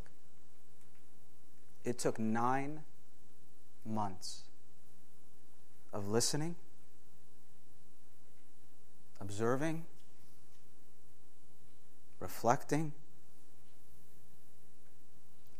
It 1.83 1.99
took 1.99 2.17
nine 2.17 2.83
months 3.85 4.43
of 5.91 6.07
listening, 6.07 6.55
observing, 9.19 9.83
reflecting, 12.19 12.93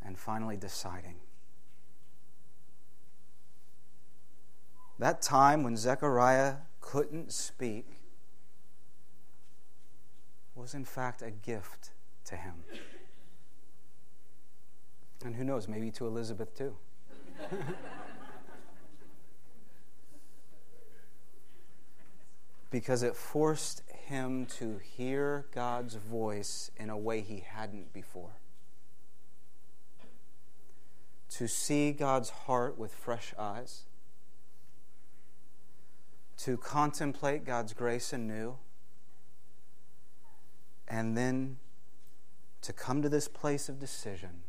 and 0.02 0.18
finally 0.18 0.58
deciding. 0.58 1.16
That 4.98 5.22
time 5.22 5.64
when 5.64 5.78
Zechariah 5.78 6.56
couldn't 6.82 7.32
speak 7.32 7.86
was 10.56 10.74
in 10.74 10.84
fact 10.84 11.22
a 11.22 11.32
gift 11.32 11.92
to 12.26 12.36
him. 12.36 12.56
And 15.24 15.36
who 15.36 15.44
knows, 15.44 15.68
maybe 15.68 15.92
to 15.92 16.08
Elizabeth 16.08 16.56
too. 16.56 16.76
because 22.72 23.04
it 23.04 23.16
forced 23.16 23.84
him 24.10 24.46
to 24.58 24.80
hear 24.80 25.46
God's 25.54 25.96
voice 25.96 26.72
in 26.78 26.90
a 26.90 26.98
way 26.98 27.22
he 27.22 27.44
hadn't 27.48 27.94
before. 27.94 28.38
To 31.30 31.48
see 31.48 31.92
God's 31.92 32.32
heart 32.32 32.78
with 32.78 32.94
fresh 32.94 33.34
eyes. 33.38 33.84
To 36.40 36.58
contemplate 36.58 37.46
God's 37.46 37.74
grace 37.74 38.12
anew. 38.12 38.58
And 40.88 41.16
then 41.16 41.58
to 42.62 42.74
come 42.74 43.04
to 43.04 43.10
this 43.10 43.28
place 43.28 43.70
of 43.70 43.80
decision 43.80 44.42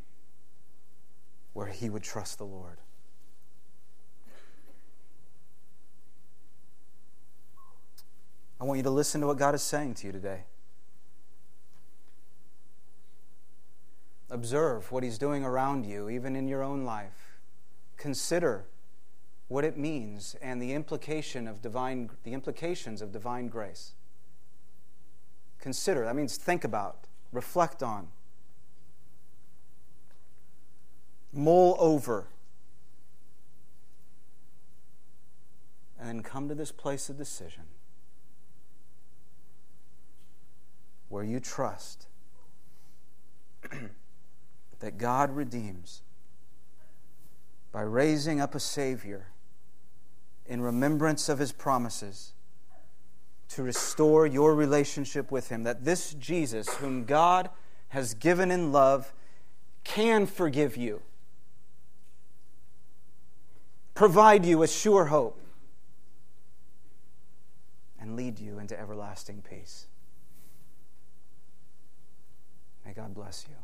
where 1.53 1.67
he 1.67 1.87
would 1.89 2.03
trust 2.03 2.39
the 2.39 2.45
Lord. 2.45 2.79
I 8.61 8.63
want 8.63 8.77
you 8.77 8.83
to 8.83 8.91
listen 8.91 9.21
to 9.21 9.27
what 9.27 9.39
God 9.39 9.55
is 9.55 9.63
saying 9.63 9.95
to 9.95 10.07
you 10.07 10.13
today. 10.13 10.43
Observe 14.29 14.91
what 14.91 15.01
He's 15.01 15.17
doing 15.17 15.43
around 15.43 15.83
you, 15.83 16.11
even 16.11 16.35
in 16.35 16.47
your 16.47 16.61
own 16.61 16.85
life. 16.85 17.39
Consider 17.97 18.65
what 19.47 19.63
it 19.65 19.77
means 19.77 20.35
and 20.43 20.61
the 20.61 20.73
implication 20.73 21.47
of 21.47 21.59
divine, 21.59 22.11
the 22.23 22.33
implications 22.33 23.01
of 23.01 23.11
divine 23.11 23.47
grace. 23.47 23.93
Consider, 25.59 26.05
that 26.05 26.15
means 26.15 26.37
think 26.37 26.63
about, 26.63 27.07
reflect 27.31 27.81
on, 27.81 28.09
mull 31.33 31.75
over, 31.79 32.27
and 35.99 36.07
then 36.07 36.21
come 36.21 36.47
to 36.47 36.53
this 36.53 36.71
place 36.71 37.09
of 37.09 37.17
decision. 37.17 37.63
Where 41.11 41.23
you 41.25 41.39
trust 41.39 42.07
that 44.79 44.97
God 44.97 45.35
redeems 45.35 46.01
by 47.71 47.81
raising 47.81 48.39
up 48.39 48.55
a 48.55 48.59
Savior 48.59 49.27
in 50.45 50.61
remembrance 50.61 51.27
of 51.29 51.37
His 51.39 51.51
promises 51.51 52.31
to 53.49 53.61
restore 53.61 54.25
your 54.25 54.55
relationship 54.55 55.31
with 55.31 55.49
Him. 55.49 55.63
That 55.63 55.83
this 55.83 56.13
Jesus, 56.13 56.67
whom 56.75 57.03
God 57.03 57.49
has 57.89 58.13
given 58.13 58.49
in 58.49 58.71
love, 58.71 59.13
can 59.83 60.25
forgive 60.25 60.77
you, 60.77 61.01
provide 63.93 64.45
you 64.45 64.63
a 64.63 64.67
sure 64.67 65.05
hope, 65.05 65.37
and 67.99 68.15
lead 68.15 68.39
you 68.39 68.59
into 68.59 68.79
everlasting 68.79 69.43
peace. 69.47 69.87
May 72.85 72.93
God 72.93 73.13
bless 73.13 73.45
you. 73.49 73.60